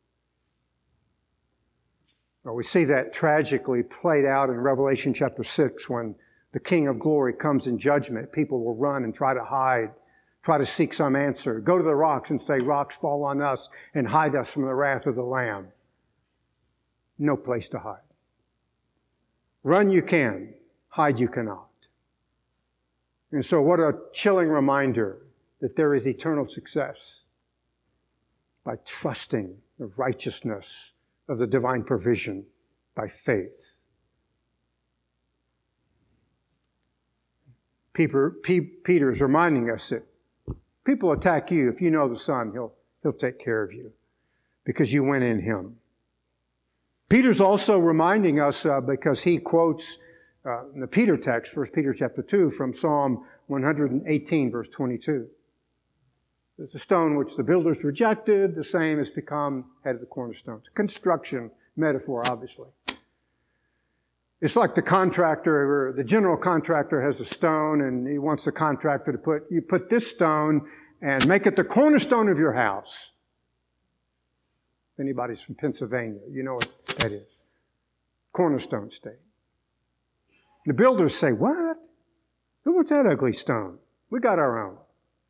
We 2.53 2.63
see 2.63 2.85
that 2.85 3.13
tragically 3.13 3.83
played 3.83 4.25
out 4.25 4.51
in 4.51 4.57
Revelation 4.57 5.13
chapter 5.13 5.43
6 5.43 5.89
when 5.89 6.15
the 6.53 6.61
King 6.61 6.87
of 6.87 6.99
glory 6.99 7.33
comes 7.33 7.67
in 7.67 7.79
judgment. 7.79 8.31
People 8.31 8.65
will 8.65 8.77
run 8.77 9.05
and 9.05 9.13
try 9.13 9.35
to 9.35 9.43
hide, 9.43 9.91
try 10.45 10.57
to 10.57 10.65
seek 10.65 10.95
some 10.95 11.17
answer. 11.17 11.59
Go 11.59 11.77
to 11.77 11.83
the 11.83 11.95
rocks 11.95 12.31
and 12.31 12.41
say, 12.41 12.61
Rocks, 12.61 12.95
fall 12.95 13.25
on 13.25 13.43
us 13.43 13.69
and 13.95 14.07
hide 14.07 14.37
us 14.37 14.53
from 14.53 14.63
the 14.63 14.75
wrath 14.75 15.07
of 15.07 15.17
the 15.17 15.23
Lamb. 15.23 15.69
No 17.19 17.37
place 17.37 17.69
to 17.71 17.81
hide. 17.81 18.01
Run 19.65 19.91
you 19.91 20.03
can, 20.03 20.55
hide 20.89 21.19
you 21.19 21.29
cannot. 21.29 21.67
And 23.33 23.45
so, 23.45 23.61
what 23.61 23.81
a 23.81 23.99
chilling 24.13 24.49
reminder 24.49 25.27
that 25.61 25.75
there 25.75 25.95
is 25.95 26.07
eternal 26.07 26.49
success 26.49 27.23
by 28.63 28.77
trusting 28.85 29.57
the 29.79 29.87
righteousness 29.97 30.93
of 31.29 31.39
the 31.39 31.47
divine 31.47 31.83
provision 31.83 32.45
by 32.95 33.09
faith. 33.09 33.79
Peter, 37.93 39.11
is 39.11 39.21
reminding 39.21 39.71
us 39.71 39.89
that 39.89 40.03
people 40.85 41.13
attack 41.13 41.51
you. 41.51 41.71
If 41.71 41.81
you 41.81 41.91
know 41.91 42.09
the 42.09 42.19
Son, 42.19 42.53
he'll, 42.53 42.75
he'll 43.03 43.13
take 43.13 43.39
care 43.39 43.63
of 43.63 43.73
you 43.73 43.93
because 44.65 44.93
you 44.93 45.03
went 45.03 45.25
in 45.25 45.41
Him. 45.41 45.77
Peter's 47.09 47.41
also 47.41 47.79
reminding 47.79 48.41
us 48.41 48.67
uh, 48.67 48.81
because 48.81 49.23
he 49.23 49.39
quotes 49.39 49.99
uh, 50.45 50.65
in 50.75 50.81
the 50.81 50.87
Peter 50.87 51.17
text, 51.17 51.57
1 51.57 51.69
Peter 51.69 51.95
chapter 51.95 52.23
2, 52.23 52.51
from 52.51 52.75
Psalm 52.75 53.25
118, 53.47 54.51
verse 54.51 54.69
22. 54.69 55.27
It's 56.59 56.75
a 56.75 56.79
stone 56.79 57.17
which 57.17 57.37
the 57.37 57.43
builders 57.43 57.85
rejected, 57.85 58.55
the 58.55 58.65
same 58.65 58.99
has 58.99 59.11
become 59.11 59.67
head 59.85 59.97
of 59.97 60.01
the 60.01 60.07
cornerstone. 60.07 60.59
It's 60.59 60.69
a 60.69 60.75
construction 60.75 61.51
metaphor, 61.77 62.23
obviously. 62.27 62.69
It's 64.41 64.57
like 64.57 64.75
the 64.75 64.83
contractor, 64.83 65.89
or 65.89 65.93
the 65.93 66.05
general 66.05 66.37
contractor 66.37 67.03
has 67.03 67.21
a 67.21 67.25
stone 67.25 67.81
and 67.83 68.07
he 68.07 68.19
wants 68.19 68.45
the 68.45 68.53
contractor 68.53 69.13
to 69.13 69.19
put, 69.19 69.45
you 69.51 69.61
put 69.61 69.91
this 69.91 70.11
stone 70.11 70.67
and 71.03 71.27
make 71.27 71.47
it 71.47 71.57
the 71.57 71.65
cornerstone 71.65 72.29
of 72.29 72.39
your 72.39 72.53
house. 72.53 73.11
If 74.95 75.01
anybody's 75.01 75.41
from 75.43 75.57
Pennsylvania, 75.57 76.21
you 76.31 76.43
know 76.43 76.55
what 76.55 76.87
that 76.99 77.13
is. 77.13 77.27
Cornerstone 78.33 78.91
state. 78.91 79.21
The 80.65 80.75
builders 80.75 81.15
say, 81.15 81.33
what? 81.33 81.77
Who 82.65 82.75
wants 82.75 82.91
that 82.91 83.07
ugly 83.07 83.33
stone? 83.33 83.79
We 84.11 84.21
got 84.21 84.39
our 84.39 84.67
own. 84.67 84.79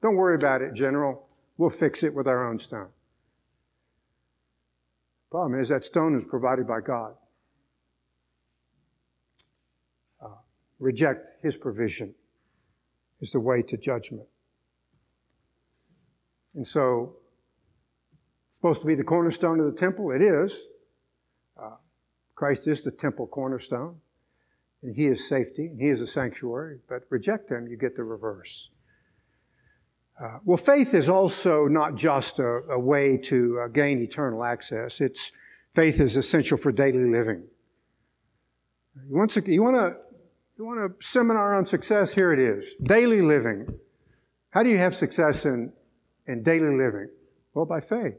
Don't 0.07 0.15
worry 0.15 0.37
about 0.37 0.63
it, 0.63 0.73
General. 0.73 1.27
We'll 1.59 1.69
fix 1.69 2.05
it 2.05 2.15
with 2.15 2.29
our 2.29 2.49
own 2.49 2.61
stone. 2.61 2.91
Problem 5.33 5.61
is 5.61 5.69
that 5.71 5.85
stone 5.85 6.17
is 6.17 6.23
provided 6.23 6.65
by 6.65 6.81
God. 6.81 7.15
Uh, 10.25 10.29
reject 10.79 11.43
His 11.43 11.57
provision 11.57 12.15
is 13.21 13.33
the 13.33 13.41
way 13.41 13.63
to 13.63 13.77
judgment. 13.77 14.29
And 16.55 16.65
so, 16.65 17.17
supposed 18.59 18.83
to 18.83 18.87
be 18.87 18.95
the 18.95 19.03
cornerstone 19.03 19.59
of 19.59 19.67
the 19.67 19.77
temple. 19.77 20.13
It 20.13 20.23
is. 20.23 20.57
Uh, 21.61 21.79
Christ 22.37 22.69
is 22.69 22.85
the 22.85 22.93
temple 22.93 23.27
cornerstone 23.27 23.97
and 24.83 24.95
he 24.95 25.07
is 25.07 25.29
safety, 25.29 25.67
and 25.67 25.81
he 25.81 25.89
is 25.89 26.01
a 26.01 26.07
sanctuary, 26.07 26.79
but 26.89 27.03
reject 27.11 27.51
him, 27.51 27.67
you 27.67 27.77
get 27.77 27.97
the 27.97 28.05
reverse. 28.05 28.71
Uh, 30.23 30.39
well, 30.45 30.57
faith 30.57 30.95
is 30.95 31.09
also 31.09 31.67
not 31.67 31.95
just 31.95 32.39
a, 32.39 32.63
a 32.71 32.79
way 32.79 33.17
to 33.19 33.61
uh, 33.61 33.69
gain 33.69 34.01
eternal 34.01 34.43
access. 34.45 35.01
It's 35.01 35.31
faith 35.75 36.01
is 36.01 36.17
essential 36.17 36.57
for 36.57 36.73
daily 36.73 37.05
living. 37.11 37.45
You 39.09 39.17
want, 39.17 39.37
you 39.37 39.63
want 39.63 39.77
a 39.77 39.97
you 40.59 40.65
want 40.65 40.81
a 40.81 41.05
seminar 41.05 41.55
on 41.55 41.67
success? 41.67 42.15
Here 42.15 42.33
it 42.33 42.39
is. 42.39 42.65
Daily 42.83 43.21
living. 43.21 43.67
How 44.51 44.63
do 44.63 44.71
you 44.71 44.79
have 44.79 44.95
success 44.95 45.45
in, 45.45 45.73
in 46.27 46.43
daily 46.43 46.75
living? 46.75 47.11
Well, 47.53 47.67
by 47.67 47.81
faith. 47.81 48.15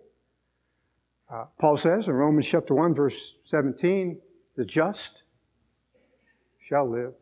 Uh, 1.31 1.45
Paul 1.59 1.77
says 1.77 2.07
in 2.07 2.13
Romans 2.13 2.47
chapter 2.47 2.75
1, 2.75 2.93
verse 2.93 3.33
17, 3.45 4.19
the 4.55 4.65
just 4.65 5.23
shall 6.59 6.89
live. 6.89 7.13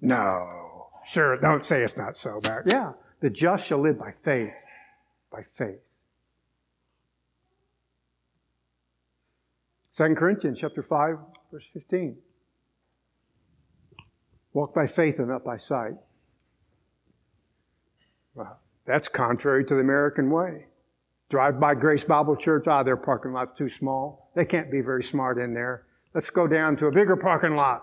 No. 0.00 0.75
Sure, 1.06 1.36
don't 1.36 1.64
say 1.64 1.82
it's 1.82 1.96
not 1.96 2.18
so, 2.18 2.40
But 2.42 2.66
Yeah, 2.66 2.92
the 3.20 3.30
just 3.30 3.66
shall 3.66 3.78
live 3.78 3.98
by 3.98 4.12
faith. 4.22 4.64
By 5.30 5.42
faith. 5.42 5.80
2 9.96 10.14
Corinthians 10.14 10.58
chapter 10.60 10.82
5, 10.82 11.16
verse 11.50 11.64
15. 11.72 12.16
Walk 14.52 14.74
by 14.74 14.86
faith 14.86 15.18
and 15.18 15.28
not 15.28 15.44
by 15.44 15.56
sight. 15.56 15.94
Well, 18.34 18.58
that's 18.84 19.08
contrary 19.08 19.64
to 19.64 19.74
the 19.74 19.80
American 19.80 20.30
way. 20.30 20.66
Drive 21.30 21.60
by 21.60 21.74
Grace 21.74 22.04
Bible 22.04 22.36
Church, 22.36 22.66
ah, 22.66 22.82
their 22.82 22.96
parking 22.96 23.32
lot's 23.32 23.56
too 23.56 23.68
small. 23.68 24.30
They 24.34 24.44
can't 24.44 24.70
be 24.70 24.80
very 24.80 25.02
smart 25.02 25.38
in 25.38 25.54
there. 25.54 25.86
Let's 26.14 26.30
go 26.30 26.46
down 26.46 26.76
to 26.78 26.86
a 26.86 26.92
bigger 26.92 27.16
parking 27.16 27.54
lot 27.54 27.82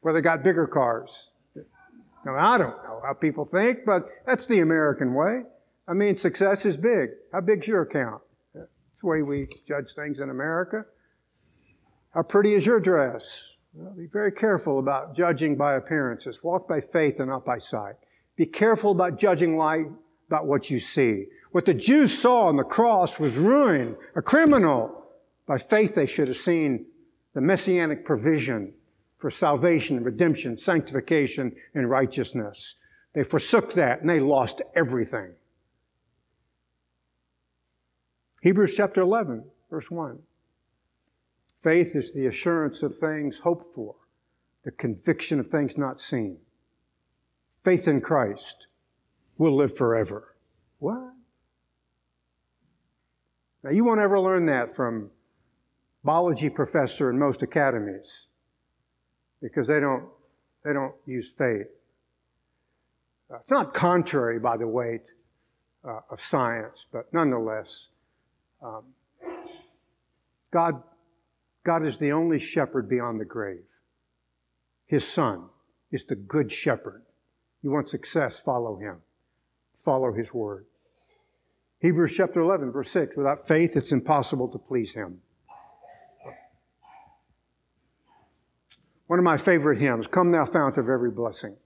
where 0.00 0.12
they 0.12 0.20
got 0.20 0.44
bigger 0.44 0.66
cars. 0.66 1.28
Now, 2.26 2.34
I 2.36 2.58
don't 2.58 2.82
know 2.82 3.00
how 3.04 3.12
people 3.12 3.44
think, 3.44 3.84
but 3.86 4.08
that's 4.26 4.46
the 4.46 4.58
American 4.58 5.14
way. 5.14 5.42
I 5.86 5.92
mean, 5.92 6.16
success 6.16 6.66
is 6.66 6.76
big. 6.76 7.10
How 7.32 7.40
big's 7.40 7.68
your 7.68 7.82
account? 7.82 8.20
That's 8.52 8.68
the 9.00 9.06
way 9.06 9.22
we 9.22 9.48
judge 9.68 9.94
things 9.94 10.18
in 10.18 10.28
America. 10.28 10.84
How 12.12 12.22
pretty 12.22 12.54
is 12.54 12.66
your 12.66 12.80
dress? 12.80 13.50
Well, 13.72 13.92
be 13.92 14.08
very 14.12 14.32
careful 14.32 14.80
about 14.80 15.14
judging 15.14 15.56
by 15.56 15.74
appearances. 15.74 16.40
Walk 16.42 16.66
by 16.66 16.80
faith 16.80 17.20
and 17.20 17.28
not 17.28 17.44
by 17.44 17.58
sight. 17.58 17.94
Be 18.34 18.46
careful 18.46 18.90
about 18.90 19.18
judging 19.18 19.56
light 19.56 19.86
about 20.26 20.46
what 20.46 20.68
you 20.68 20.80
see. 20.80 21.26
What 21.52 21.64
the 21.64 21.74
Jews 21.74 22.18
saw 22.18 22.46
on 22.46 22.56
the 22.56 22.64
cross 22.64 23.20
was 23.20 23.36
ruin, 23.36 23.96
a 24.16 24.22
criminal. 24.22 25.04
By 25.46 25.58
faith, 25.58 25.94
they 25.94 26.06
should 26.06 26.26
have 26.26 26.36
seen 26.36 26.86
the 27.34 27.40
messianic 27.40 28.04
provision 28.04 28.72
for 29.18 29.30
salvation, 29.30 30.02
redemption, 30.02 30.56
sanctification, 30.58 31.54
and 31.74 31.88
righteousness. 31.88 32.74
They 33.14 33.24
forsook 33.24 33.72
that 33.74 34.00
and 34.00 34.10
they 34.10 34.20
lost 34.20 34.60
everything. 34.74 35.32
Hebrews 38.42 38.74
chapter 38.76 39.00
11, 39.00 39.44
verse 39.70 39.90
1. 39.90 40.18
Faith 41.62 41.96
is 41.96 42.12
the 42.12 42.26
assurance 42.26 42.82
of 42.82 42.96
things 42.96 43.40
hoped 43.40 43.74
for, 43.74 43.94
the 44.64 44.70
conviction 44.70 45.40
of 45.40 45.48
things 45.48 45.76
not 45.76 46.00
seen. 46.00 46.38
Faith 47.64 47.88
in 47.88 48.00
Christ 48.00 48.66
will 49.38 49.56
live 49.56 49.76
forever. 49.76 50.36
What? 50.78 51.12
Now, 53.64 53.70
you 53.70 53.84
won't 53.84 54.00
ever 54.00 54.20
learn 54.20 54.46
that 54.46 54.76
from 54.76 55.10
biology 56.04 56.48
professor 56.48 57.10
in 57.10 57.18
most 57.18 57.42
academies 57.42 58.26
because 59.46 59.68
they 59.68 59.78
don't, 59.78 60.04
they 60.64 60.72
don't 60.72 60.94
use 61.06 61.30
faith. 61.38 61.68
Uh, 63.32 63.36
it's 63.36 63.50
not 63.50 63.72
contrary, 63.72 64.40
by 64.40 64.56
the 64.56 64.66
weight 64.66 65.02
uh, 65.86 66.00
of 66.10 66.20
science, 66.20 66.86
but 66.92 67.06
nonetheless, 67.12 67.88
um, 68.60 68.82
God, 70.50 70.82
God 71.64 71.86
is 71.86 71.98
the 71.98 72.10
only 72.10 72.40
shepherd 72.40 72.88
beyond 72.88 73.20
the 73.20 73.24
grave. 73.24 73.62
His 74.86 75.06
Son 75.06 75.44
is 75.92 76.04
the 76.04 76.16
good 76.16 76.50
shepherd. 76.50 77.02
You 77.62 77.70
want 77.70 77.88
success, 77.88 78.40
follow 78.40 78.76
him. 78.76 78.98
Follow 79.78 80.12
his 80.12 80.34
word. 80.34 80.66
Hebrews 81.80 82.14
chapter 82.16 82.40
11, 82.40 82.72
verse 82.72 82.90
6 82.90 83.16
without 83.16 83.46
faith, 83.46 83.76
it's 83.76 83.92
impossible 83.92 84.48
to 84.48 84.58
please 84.58 84.94
him. 84.94 85.20
One 89.06 89.18
of 89.18 89.24
my 89.24 89.36
favorite 89.36 89.78
hymns, 89.78 90.06
Come 90.06 90.32
Thou 90.32 90.44
Fount 90.44 90.76
of 90.78 90.88
Every 90.88 91.10
Blessing. 91.10 91.56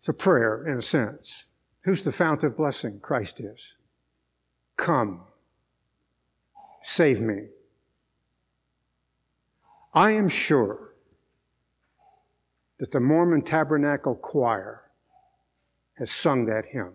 It's 0.00 0.08
a 0.08 0.12
prayer, 0.12 0.66
in 0.66 0.78
a 0.78 0.82
sense. 0.82 1.44
Who's 1.82 2.02
the 2.02 2.12
fount 2.12 2.42
of 2.42 2.56
blessing? 2.56 2.98
Christ 3.00 3.40
is. 3.40 3.60
Come, 4.76 5.22
save 6.82 7.20
me. 7.20 7.48
I 9.94 10.12
am 10.12 10.28
sure 10.28 10.94
that 12.78 12.92
the 12.92 13.00
Mormon 13.00 13.42
Tabernacle 13.42 14.14
Choir 14.14 14.82
has 15.94 16.10
sung 16.10 16.46
that 16.46 16.66
hymn. 16.66 16.92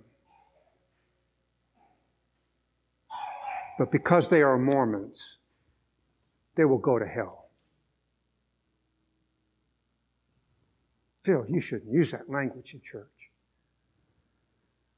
But 3.77 3.91
because 3.91 4.29
they 4.29 4.41
are 4.41 4.57
Mormons, 4.57 5.37
they 6.55 6.65
will 6.65 6.77
go 6.77 6.99
to 6.99 7.05
hell. 7.05 7.49
Phil, 11.23 11.45
you 11.47 11.61
shouldn't 11.61 11.91
use 11.91 12.11
that 12.11 12.29
language 12.29 12.73
in 12.73 12.81
church. 12.81 13.07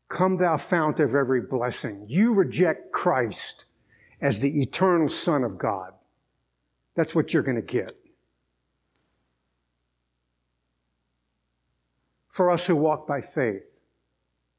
Come, 0.07 0.37
thou 0.37 0.57
fount 0.57 0.99
of 0.99 1.15
every 1.15 1.41
blessing. 1.41 2.05
You 2.07 2.33
reject 2.33 2.91
Christ 2.91 3.65
as 4.21 4.39
the 4.39 4.61
eternal 4.61 5.09
Son 5.09 5.43
of 5.43 5.57
God. 5.57 5.93
That's 6.95 7.13
what 7.13 7.33
you're 7.33 7.43
going 7.43 7.55
to 7.55 7.61
get. 7.61 7.95
For 12.29 12.51
us 12.51 12.67
who 12.67 12.75
walk 12.75 13.07
by 13.07 13.21
faith, 13.21 13.71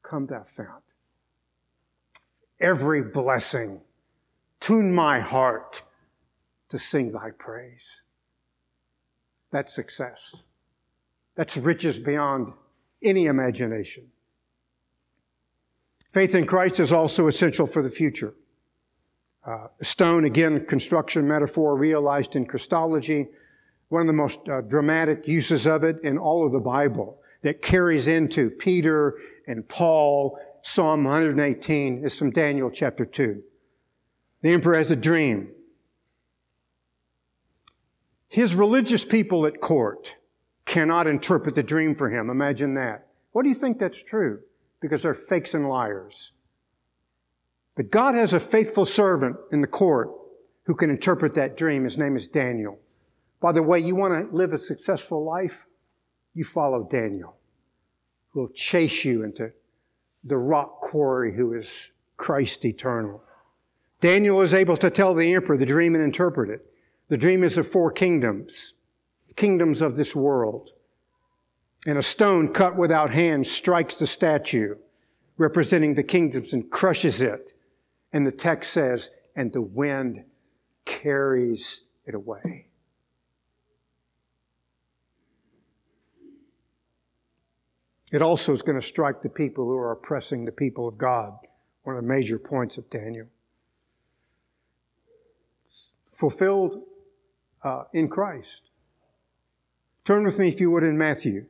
come, 0.03 0.27
thou 0.27 0.43
fount. 0.43 0.83
Every 2.59 3.03
blessing, 3.03 3.81
tune 4.59 4.93
my 4.93 5.19
heart 5.19 5.83
to 6.69 6.77
sing 6.77 7.11
thy 7.11 7.31
praise. 7.31 8.01
That's 9.51 9.73
success. 9.73 10.43
That's 11.35 11.55
riches 11.55 11.99
beyond 11.99 12.53
any 13.03 13.25
imagination. 13.25 14.11
Faith 16.11 16.33
in 16.33 16.45
Christ 16.45 16.79
is 16.79 16.91
also 16.91 17.27
essential 17.27 17.67
for 17.67 17.81
the 17.81 17.89
future. 17.89 18.33
Uh, 19.45 19.67
stone, 19.81 20.25
again, 20.25 20.65
construction 20.65 21.27
metaphor 21.27 21.77
realized 21.77 22.35
in 22.35 22.45
Christology, 22.45 23.27
one 23.89 24.01
of 24.01 24.07
the 24.07 24.13
most 24.13 24.39
uh, 24.49 24.61
dramatic 24.61 25.27
uses 25.27 25.65
of 25.65 25.83
it 25.83 25.97
in 26.03 26.17
all 26.17 26.45
of 26.45 26.51
the 26.51 26.59
Bible 26.59 27.19
that 27.43 27.61
carries 27.61 28.07
into 28.07 28.49
Peter 28.49 29.15
and 29.47 29.67
Paul. 29.67 30.37
Psalm 30.63 31.05
118 31.05 32.03
is 32.03 32.17
from 32.17 32.31
Daniel 32.31 32.69
chapter 32.69 33.05
2. 33.05 33.41
The 34.41 34.49
emperor 34.49 34.75
has 34.75 34.91
a 34.91 34.97
dream. 34.97 35.49
His 38.27 38.55
religious 38.55 39.05
people 39.05 39.45
at 39.45 39.61
court 39.61 40.15
cannot 40.65 41.07
interpret 41.07 41.55
the 41.55 41.63
dream 41.63 41.95
for 41.95 42.09
him. 42.09 42.29
Imagine 42.29 42.73
that. 42.75 43.07
What 43.31 43.43
do 43.43 43.49
you 43.49 43.55
think 43.55 43.79
that's 43.79 44.03
true? 44.03 44.41
Because 44.81 45.03
they're 45.03 45.13
fakes 45.13 45.53
and 45.53 45.67
liars. 45.67 46.33
But 47.75 47.91
God 47.91 48.15
has 48.15 48.33
a 48.33 48.39
faithful 48.39 48.85
servant 48.85 49.37
in 49.51 49.61
the 49.61 49.67
court 49.67 50.09
who 50.63 50.75
can 50.75 50.89
interpret 50.89 51.35
that 51.35 51.55
dream. 51.55 51.83
His 51.83 51.97
name 51.97 52.15
is 52.15 52.27
Daniel. 52.27 52.79
By 53.39 53.51
the 53.51 53.63
way, 53.63 53.79
you 53.79 53.95
want 53.95 54.29
to 54.29 54.35
live 54.35 54.51
a 54.51 54.57
successful 54.57 55.23
life? 55.23 55.65
You 56.33 56.43
follow 56.43 56.87
Daniel, 56.89 57.37
who 58.29 58.41
will 58.41 58.49
chase 58.49 59.05
you 59.05 59.23
into 59.23 59.51
the 60.23 60.37
rock 60.37 60.81
quarry 60.81 61.35
who 61.35 61.53
is 61.53 61.91
Christ 62.17 62.65
eternal. 62.65 63.23
Daniel 64.01 64.41
is 64.41 64.53
able 64.53 64.77
to 64.77 64.89
tell 64.89 65.13
the 65.13 65.33
emperor 65.33 65.57
the 65.57 65.65
dream 65.65 65.95
and 65.95 66.03
interpret 66.03 66.49
it. 66.49 66.65
The 67.09 67.17
dream 67.17 67.43
is 67.43 67.57
of 67.57 67.69
four 67.71 67.91
kingdoms, 67.91 68.73
kingdoms 69.35 69.81
of 69.81 69.95
this 69.95 70.15
world. 70.15 70.71
And 71.85 71.97
a 71.97 72.03
stone 72.03 72.53
cut 72.53 72.75
without 72.75 73.11
hands 73.11 73.49
strikes 73.49 73.95
the 73.95 74.07
statue 74.07 74.75
representing 75.37 75.93
the 75.93 76.03
kingdoms 76.03 76.53
and 76.53 76.69
crushes 76.69 77.21
it. 77.21 77.53
And 78.11 78.25
the 78.25 78.31
text 78.31 78.73
says, 78.73 79.11
and 79.35 79.53
the 79.53 79.61
wind 79.61 80.23
carries 80.85 81.81
it 82.05 82.15
away. 82.15 82.65
It 88.11 88.21
also 88.21 88.53
is 88.53 88.61
going 88.61 88.79
to 88.79 88.85
strike 88.85 89.21
the 89.21 89.29
people 89.29 89.65
who 89.65 89.75
are 89.75 89.91
oppressing 89.91 90.45
the 90.45 90.51
people 90.51 90.87
of 90.87 90.97
God, 90.97 91.33
one 91.83 91.97
of 91.97 92.01
the 92.01 92.07
major 92.07 92.39
points 92.39 92.77
of 92.77 92.89
Daniel. 92.89 93.27
Fulfilled 96.13 96.81
uh, 97.63 97.83
in 97.93 98.07
Christ. 98.07 98.61
Turn 100.05 100.23
with 100.23 100.39
me, 100.39 100.49
if 100.49 100.59
you 100.59 100.71
would, 100.71 100.83
in 100.83 100.97
Matthew. 100.97 101.45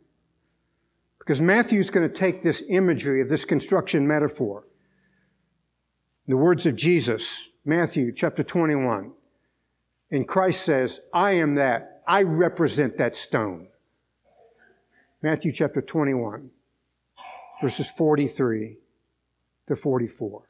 Because 1.19 1.41
Matthew's 1.41 1.89
going 1.89 2.07
to 2.07 2.13
take 2.13 2.41
this 2.41 2.63
imagery 2.69 3.21
of 3.21 3.29
this 3.29 3.45
construction 3.45 4.07
metaphor. 4.07 4.65
The 6.27 6.37
words 6.37 6.65
of 6.65 6.75
Jesus, 6.75 7.49
Matthew 7.65 8.11
chapter 8.11 8.43
21. 8.43 9.11
And 10.09 10.27
Christ 10.27 10.63
says, 10.63 11.01
I 11.13 11.31
am 11.31 11.55
that. 11.55 12.01
I 12.07 12.23
represent 12.23 12.97
that 12.97 13.15
stone. 13.15 13.67
Matthew 15.21 15.51
chapter 15.51 15.81
21, 15.81 16.51
verses 17.61 17.89
43 17.89 18.77
to 19.67 19.75
44. 19.75 20.43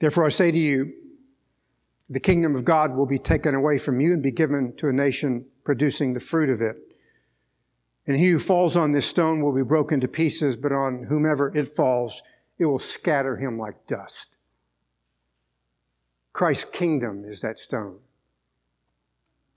Therefore, 0.00 0.26
I 0.26 0.28
say 0.28 0.50
to 0.50 0.58
you, 0.58 0.92
the 2.08 2.20
kingdom 2.20 2.54
of 2.54 2.64
God 2.64 2.94
will 2.94 3.06
be 3.06 3.18
taken 3.18 3.54
away 3.54 3.78
from 3.78 4.00
you 4.00 4.12
and 4.12 4.22
be 4.22 4.30
given 4.30 4.74
to 4.76 4.88
a 4.88 4.92
nation 4.92 5.46
producing 5.64 6.12
the 6.12 6.20
fruit 6.20 6.50
of 6.50 6.60
it. 6.60 6.76
And 8.06 8.16
he 8.16 8.28
who 8.28 8.38
falls 8.38 8.76
on 8.76 8.92
this 8.92 9.06
stone 9.06 9.40
will 9.40 9.54
be 9.54 9.62
broken 9.62 10.00
to 10.00 10.08
pieces, 10.08 10.56
but 10.56 10.72
on 10.72 11.04
whomever 11.04 11.56
it 11.56 11.74
falls, 11.74 12.22
it 12.58 12.66
will 12.66 12.78
scatter 12.78 13.38
him 13.38 13.58
like 13.58 13.86
dust. 13.86 14.36
Christ's 16.34 16.66
kingdom 16.66 17.24
is 17.24 17.40
that 17.40 17.58
stone. 17.58 18.00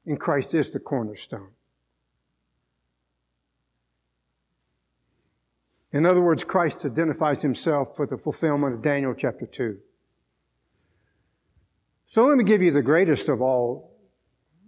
And 0.05 0.19
Christ 0.19 0.53
is 0.53 0.69
the 0.69 0.79
cornerstone. 0.79 1.49
In 5.91 6.05
other 6.05 6.21
words, 6.21 6.43
Christ 6.43 6.85
identifies 6.85 7.41
himself 7.41 7.99
with 7.99 8.11
the 8.11 8.17
fulfillment 8.17 8.75
of 8.75 8.81
Daniel 8.81 9.13
chapter 9.13 9.45
2. 9.45 9.77
So 12.17 12.25
let 12.25 12.35
me 12.35 12.43
give 12.45 12.63
you 12.63 12.71
the 12.71 12.81
greatest 12.81 13.29
of 13.29 13.43
all 13.43 13.91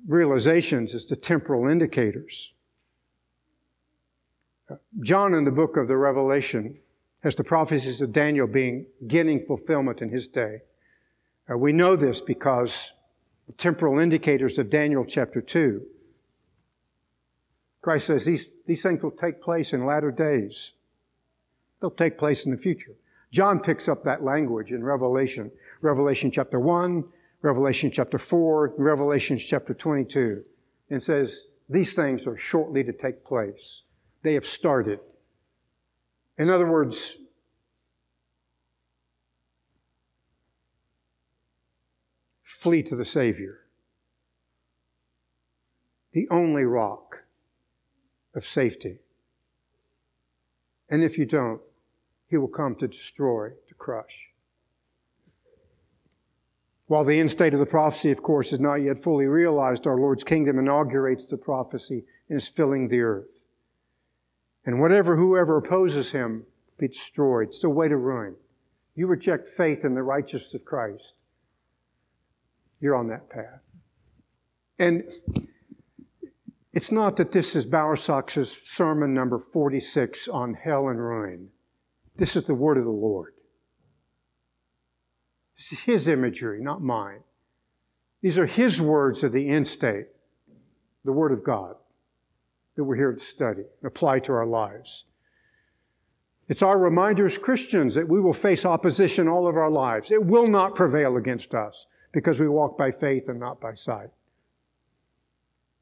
realizations 0.08 0.94
as 0.94 1.04
to 1.06 1.16
temporal 1.16 1.68
indicators. 1.68 2.54
John 5.02 5.34
in 5.34 5.46
the 5.46 5.52
book 5.52 5.76
of 5.76 5.88
the 5.88 5.98
Revelation 5.98 6.78
has 7.24 7.34
the 7.34 7.44
prophecies 7.44 8.02
of 8.02 8.14
Daniel 8.14 8.46
being 8.46 8.86
getting 9.08 9.48
fulfillment 9.48 10.00
in 10.00 10.10
his 10.10 10.28
day. 10.28 10.60
Uh, 11.52 11.58
we 11.58 11.74
know 11.74 11.96
this 11.96 12.22
because 12.22 12.92
the 13.48 13.54
temporal 13.54 13.98
indicators 13.98 14.60
of 14.60 14.70
Daniel 14.70 15.04
chapter 15.04 15.42
2. 15.42 15.82
Christ 17.82 18.06
says 18.06 18.26
these, 18.26 18.46
these 18.68 18.84
things 18.84 19.02
will 19.02 19.10
take 19.10 19.42
place 19.42 19.74
in 19.74 19.88
latter 19.88 20.12
days. 20.12 20.74
They'll 21.82 21.90
take 21.90 22.20
place 22.20 22.46
in 22.46 22.52
the 22.52 22.60
future. 22.60 22.94
John 23.32 23.60
picks 23.60 23.88
up 23.88 24.04
that 24.04 24.24
language 24.24 24.72
in 24.72 24.84
Revelation. 24.84 25.50
Revelation 25.82 26.30
chapter 26.30 26.60
1, 26.60 27.06
Revelation 27.42 27.90
chapter 27.90 28.18
4, 28.18 28.74
Revelation 28.78 29.38
chapter 29.38 29.74
22, 29.74 30.44
and 30.90 31.02
says, 31.02 31.44
These 31.70 31.94
things 31.94 32.28
are 32.28 32.36
shortly 32.36 32.84
to 32.84 32.92
take 32.92 33.24
place. 33.24 33.84
They 34.24 34.34
have 34.34 34.46
started. 34.46 35.00
In 36.38 36.50
other 36.50 36.70
words, 36.70 37.16
flee 42.44 42.84
to 42.84 42.96
the 42.96 43.06
Savior, 43.06 43.62
the 46.12 46.28
only 46.30 46.64
rock 46.64 47.24
of 48.36 48.46
safety. 48.46 48.98
And 50.90 51.04
if 51.04 51.18
you 51.18 51.26
don't, 51.26 51.62
He 52.28 52.36
will 52.36 52.50
come 52.50 52.76
to 52.76 52.88
destroy, 52.88 53.52
to 53.70 53.76
crush. 53.76 54.29
While 56.90 57.04
the 57.04 57.20
end 57.20 57.30
state 57.30 57.54
of 57.54 57.60
the 57.60 57.68
prophecy, 57.68 58.10
of 58.10 58.24
course, 58.24 58.52
is 58.52 58.60
not 58.60 58.78
yet 58.78 58.98
fully 58.98 59.28
realized, 59.28 59.86
our 59.86 60.00
Lord's 60.00 60.24
kingdom 60.24 60.58
inaugurates 60.58 61.24
the 61.24 61.38
prophecy 61.38 62.04
and 62.28 62.40
is 62.40 62.48
filling 62.48 62.88
the 62.88 63.02
earth. 63.02 63.44
And 64.66 64.82
whatever, 64.82 65.16
whoever 65.16 65.58
opposes 65.58 66.14
him, 66.14 66.48
be 66.80 66.88
destroyed. 66.88 67.50
It's 67.50 67.64
a 67.64 67.70
way 67.70 67.90
to 67.90 67.96
ruin. 67.96 68.38
You 68.96 69.06
reject 69.06 69.48
faith 69.48 69.86
in 69.86 69.94
the 69.94 70.02
righteousness 70.02 70.56
of 70.56 70.66
Christ. 70.66 71.14
You're 72.82 72.96
on 72.96 73.08
that 73.10 73.30
path. 73.30 73.62
And 74.80 75.04
it's 76.74 76.92
not 76.92 77.18
that 77.18 77.34
this 77.34 77.56
is 77.56 77.68
Bowersox's 77.68 78.52
sermon 78.52 79.14
number 79.14 79.38
46 79.38 80.28
on 80.28 80.56
hell 80.56 80.88
and 80.88 81.00
ruin. 81.00 81.50
This 82.16 82.36
is 82.36 82.46
the 82.46 82.56
word 82.56 82.80
of 82.80 82.86
the 82.86 82.90
Lord. 82.90 83.34
This 85.60 85.74
is 85.74 85.80
his 85.82 86.08
imagery, 86.08 86.62
not 86.62 86.82
mine. 86.82 87.20
These 88.22 88.40
are 88.40 88.46
his 88.46 88.82
words 88.82 89.26
of 89.26 89.34
the 89.34 89.50
end 89.50 89.68
state, 89.68 90.08
the 91.04 91.12
Word 91.12 91.34
of 91.34 91.44
God, 91.44 91.76
that 92.78 92.86
we're 92.86 92.96
here 92.96 93.12
to 93.12 93.20
study 93.20 93.64
and 93.64 93.86
apply 93.86 94.20
to 94.20 94.32
our 94.32 94.46
lives. 94.46 95.04
It's 96.48 96.62
our 96.62 96.80
reminder 96.80 97.26
as 97.26 97.38
Christians 97.38 97.94
that 97.96 98.08
we 98.08 98.22
will 98.22 98.34
face 98.34 98.64
opposition 98.64 99.28
all 99.28 99.50
of 99.50 99.58
our 99.58 99.70
lives. 99.70 100.12
It 100.12 100.26
will 100.26 100.48
not 100.48 100.76
prevail 100.76 101.18
against 101.18 101.54
us 101.54 101.88
because 102.14 102.40
we 102.40 102.48
walk 102.48 102.78
by 102.78 102.92
faith 102.92 103.28
and 103.28 103.38
not 103.38 103.60
by 103.60 103.74
sight. 103.74 104.12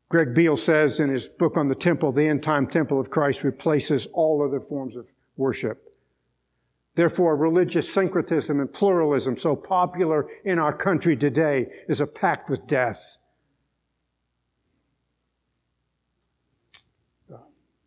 Greg 0.10 0.34
Beale 0.34 0.58
says 0.58 1.00
in 1.00 1.12
his 1.12 1.28
book 1.28 1.56
on 1.56 1.68
the 1.68 1.76
temple, 1.76 2.12
the 2.12 2.28
end 2.28 2.42
time 2.42 2.66
temple 2.66 3.00
of 3.00 3.12
Christ 3.12 3.44
replaces 3.44 4.08
all 4.08 4.42
other 4.42 4.60
forms 4.60 4.96
of 4.96 5.06
worship. 5.36 5.87
Therefore, 6.98 7.36
religious 7.36 7.94
syncretism 7.94 8.60
and 8.60 8.74
pluralism, 8.74 9.38
so 9.38 9.56
popular 9.56 10.28
in 10.44 10.58
our 10.58 10.74
country 10.74 11.16
today, 11.16 11.68
is 11.88 12.02
a 12.02 12.08
pact 12.08 12.50
with 12.50 12.66
death. 12.66 13.20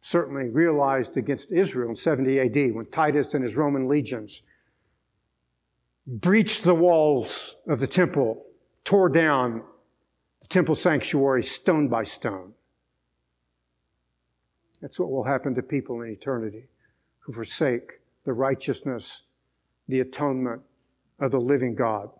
certainly 0.03 0.49
realized 0.49 1.17
against 1.17 1.53
Israel 1.53 1.91
in 1.91 1.95
70 1.95 2.41
AD 2.41 2.75
when 2.75 2.87
Titus 2.87 3.33
and 3.35 3.45
his 3.45 3.55
Roman 3.55 3.87
legions 3.87 4.43
breached 6.05 6.65
the 6.65 6.75
walls 6.75 7.55
of 7.69 7.79
the 7.79 7.87
temple, 7.87 8.45
tore 8.83 9.09
down 9.09 9.63
the 10.41 10.49
temple 10.49 10.75
sanctuary 10.75 11.45
stone 11.45 11.87
by 11.87 12.03
stone. 12.03 12.55
That's 14.81 14.99
what 14.99 15.13
will 15.13 15.25
happen 15.25 15.55
to 15.55 15.63
people 15.63 16.01
in 16.03 16.11
eternity 16.11 16.65
who 17.21 17.33
forsake 17.33 18.00
the 18.25 18.33
righteousness, 18.33 19.23
the 19.89 20.01
atonement 20.01 20.62
of 21.18 21.31
the 21.31 21.41
living 21.41 21.75
God. 21.75 22.11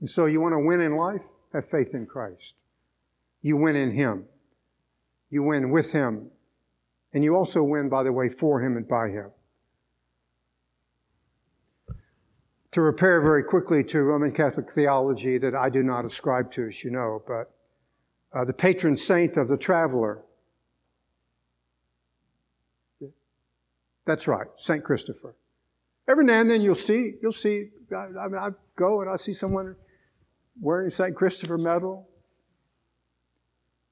And 0.00 0.10
so 0.10 0.26
you 0.26 0.40
want 0.40 0.52
to 0.52 0.58
win 0.58 0.80
in 0.80 0.96
life? 0.96 1.22
Have 1.52 1.68
faith 1.68 1.94
in 1.94 2.06
Christ. 2.06 2.54
You 3.40 3.56
win 3.56 3.76
in 3.76 3.92
Him. 3.92 4.24
You 5.30 5.42
win 5.42 5.70
with 5.70 5.92
Him. 5.92 6.30
And 7.12 7.22
you 7.22 7.36
also 7.36 7.62
win, 7.62 7.88
by 7.88 8.02
the 8.02 8.12
way, 8.12 8.28
for 8.28 8.60
Him 8.60 8.76
and 8.76 8.88
by 8.88 9.08
Him. 9.08 9.30
To 12.72 12.80
repair 12.80 13.20
very 13.20 13.44
quickly 13.44 13.84
to 13.84 14.02
Roman 14.02 14.32
Catholic 14.32 14.72
theology 14.72 15.38
that 15.38 15.54
I 15.54 15.70
do 15.70 15.84
not 15.84 16.04
ascribe 16.04 16.50
to, 16.52 16.66
as 16.66 16.82
you 16.82 16.90
know, 16.90 17.22
but 17.26 17.54
uh, 18.34 18.44
the 18.44 18.52
patron 18.52 18.96
saint 18.96 19.36
of 19.36 19.46
the 19.46 19.56
traveler 19.56 20.24
That's 24.06 24.28
right, 24.28 24.46
St. 24.56 24.84
Christopher. 24.84 25.34
Every 26.06 26.24
now 26.24 26.40
and 26.40 26.50
then 26.50 26.60
you'll 26.60 26.74
see, 26.74 27.14
you'll 27.22 27.32
see, 27.32 27.70
I, 27.94 28.28
mean, 28.28 28.38
I 28.38 28.50
go 28.76 29.00
and 29.00 29.10
I 29.10 29.16
see 29.16 29.32
someone 29.32 29.76
wearing 30.60 30.88
a 30.88 30.90
St. 30.90 31.14
Christopher 31.14 31.56
medal. 31.56 32.08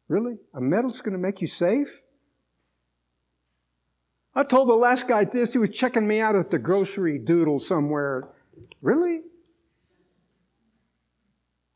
Really? 0.08 0.36
A 0.54 0.60
medal's 0.60 1.00
going 1.00 1.12
to 1.12 1.18
make 1.18 1.40
you 1.40 1.46
safe? 1.46 2.02
I 4.34 4.44
told 4.44 4.68
the 4.68 4.74
last 4.74 5.08
guy 5.08 5.24
this, 5.24 5.52
he 5.52 5.58
was 5.58 5.70
checking 5.70 6.06
me 6.06 6.20
out 6.20 6.36
at 6.36 6.50
the 6.50 6.58
grocery 6.58 7.18
doodle 7.18 7.60
somewhere. 7.60 8.28
Really? 8.80 9.20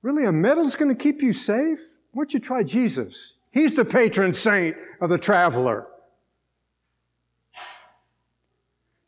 Really, 0.03 0.24
a 0.24 0.32
medal's 0.32 0.76
going 0.76 0.95
to 0.95 0.95
keep 0.95 1.22
you 1.22 1.32
safe? 1.32 1.80
Why 2.12 2.20
don't 2.20 2.34
you 2.34 2.41
try 2.41 2.62
Jesus? 2.62 3.34
He's 3.51 3.74
the 3.74 3.84
patron 3.84 4.34
saint 4.34 4.76
of 5.01 5.11
the 5.11 5.18
traveler. 5.18 5.87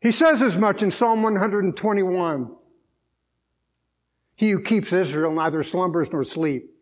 He 0.01 0.11
says 0.11 0.41
as 0.41 0.57
much 0.57 0.81
in 0.81 0.91
Psalm 0.91 1.21
121. 1.23 2.55
He 4.35 4.51
who 4.51 4.61
keeps 4.61 4.93
Israel 4.93 5.33
neither 5.33 5.61
slumbers 5.63 6.11
nor 6.11 6.23
sleep. 6.23 6.73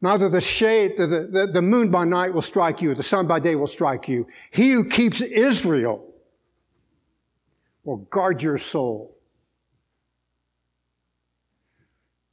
Neither 0.00 0.28
the 0.28 0.40
shade, 0.40 0.92
the, 0.96 1.06
the, 1.06 1.50
the 1.52 1.60
moon 1.62 1.90
by 1.90 2.04
night 2.04 2.32
will 2.32 2.42
strike 2.42 2.80
you, 2.80 2.94
the 2.94 3.02
sun 3.02 3.26
by 3.26 3.40
day 3.40 3.56
will 3.56 3.66
strike 3.66 4.08
you. 4.08 4.26
He 4.50 4.70
who 4.70 4.84
keeps 4.84 5.20
Israel 5.20 6.06
will 7.84 7.98
guard 7.98 8.42
your 8.42 8.56
soul. 8.56 9.16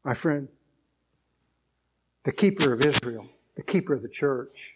My 0.04 0.14
friend, 0.14 0.48
the 2.24 2.32
keeper 2.32 2.74
of 2.74 2.86
Israel, 2.86 3.28
the 3.56 3.64
keeper 3.64 3.94
of 3.94 4.02
the 4.02 4.08
church, 4.08 4.76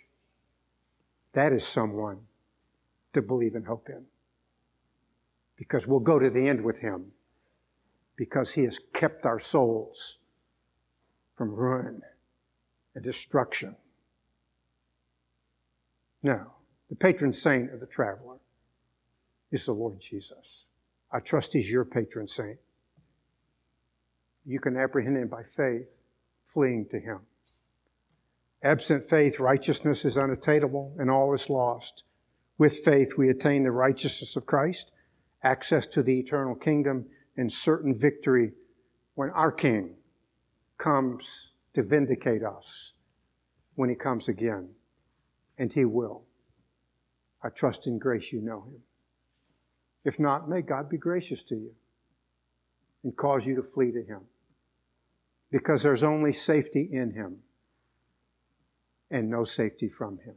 that 1.34 1.54
is 1.54 1.66
someone 1.66 2.22
to 3.14 3.22
believe 3.22 3.56
and 3.56 3.68
hope 3.68 3.90
in. 3.90 4.06
Because 5.58 5.86
we'll 5.86 6.00
go 6.00 6.20
to 6.20 6.30
the 6.30 6.48
end 6.48 6.64
with 6.64 6.80
him. 6.80 7.12
Because 8.16 8.52
he 8.52 8.64
has 8.64 8.80
kept 8.94 9.26
our 9.26 9.40
souls 9.40 10.18
from 11.36 11.52
ruin 11.52 12.02
and 12.94 13.04
destruction. 13.04 13.76
Now, 16.24 16.54
the 16.90 16.96
patron 16.96 17.34
saint 17.34 17.74
of 17.74 17.80
the 17.80 17.86
traveler 17.86 18.38
is 19.52 19.66
the 19.66 19.74
Lord 19.74 20.00
Jesus. 20.00 20.64
I 21.12 21.20
trust 21.20 21.54
he's 21.54 21.72
your 21.72 21.86
patron 21.86 22.28
saint. 22.28 22.60
You 24.46 24.60
can 24.60 24.78
apprehend 24.78 25.18
him 25.18 25.28
by 25.28 25.44
faith, 25.44 25.90
fleeing 26.46 26.88
to 26.90 27.00
him. 27.00 27.20
Absent 28.64 29.10
faith, 29.10 29.40
righteousness 29.40 30.06
is 30.06 30.18
unattainable 30.18 30.96
and 31.00 31.10
all 31.10 31.34
is 31.34 31.50
lost. 31.50 32.04
With 32.62 32.86
faith, 32.86 33.14
we 33.18 33.28
attain 33.28 33.64
the 33.64 33.72
righteousness 33.72 34.36
of 34.36 34.46
Christ, 34.46 34.92
access 35.42 35.88
to 35.88 36.04
the 36.04 36.20
eternal 36.20 36.54
kingdom, 36.54 37.08
and 37.36 37.52
certain 37.52 37.98
victory 37.98 38.52
when 39.16 39.32
our 39.32 39.52
King 39.52 39.96
comes 40.78 41.54
to 41.74 41.82
vindicate 41.82 42.44
us 42.44 42.92
when 43.74 43.90
he 43.90 43.96
comes 43.96 44.28
again. 44.28 44.76
And 45.58 45.74
he 45.74 45.86
will. 45.86 46.26
I 47.44 47.50
trust 47.50 47.88
in 47.88 47.98
grace 47.98 48.32
you 48.32 48.42
know 48.42 48.62
him. 48.62 48.82
If 50.06 50.20
not, 50.20 50.48
may 50.48 50.62
God 50.62 50.88
be 50.88 50.98
gracious 50.98 51.42
to 51.46 51.56
you 51.56 51.72
and 53.04 53.18
cause 53.18 53.44
you 53.44 53.56
to 53.56 53.64
flee 53.64 53.92
to 53.92 54.04
him. 54.04 54.26
Because 55.50 55.82
there's 55.82 56.04
only 56.04 56.32
safety 56.32 56.88
in 56.92 57.16
him 57.16 57.38
and 59.10 59.32
no 59.32 59.46
safety 59.46 59.90
from 59.90 60.20
him. 60.20 60.36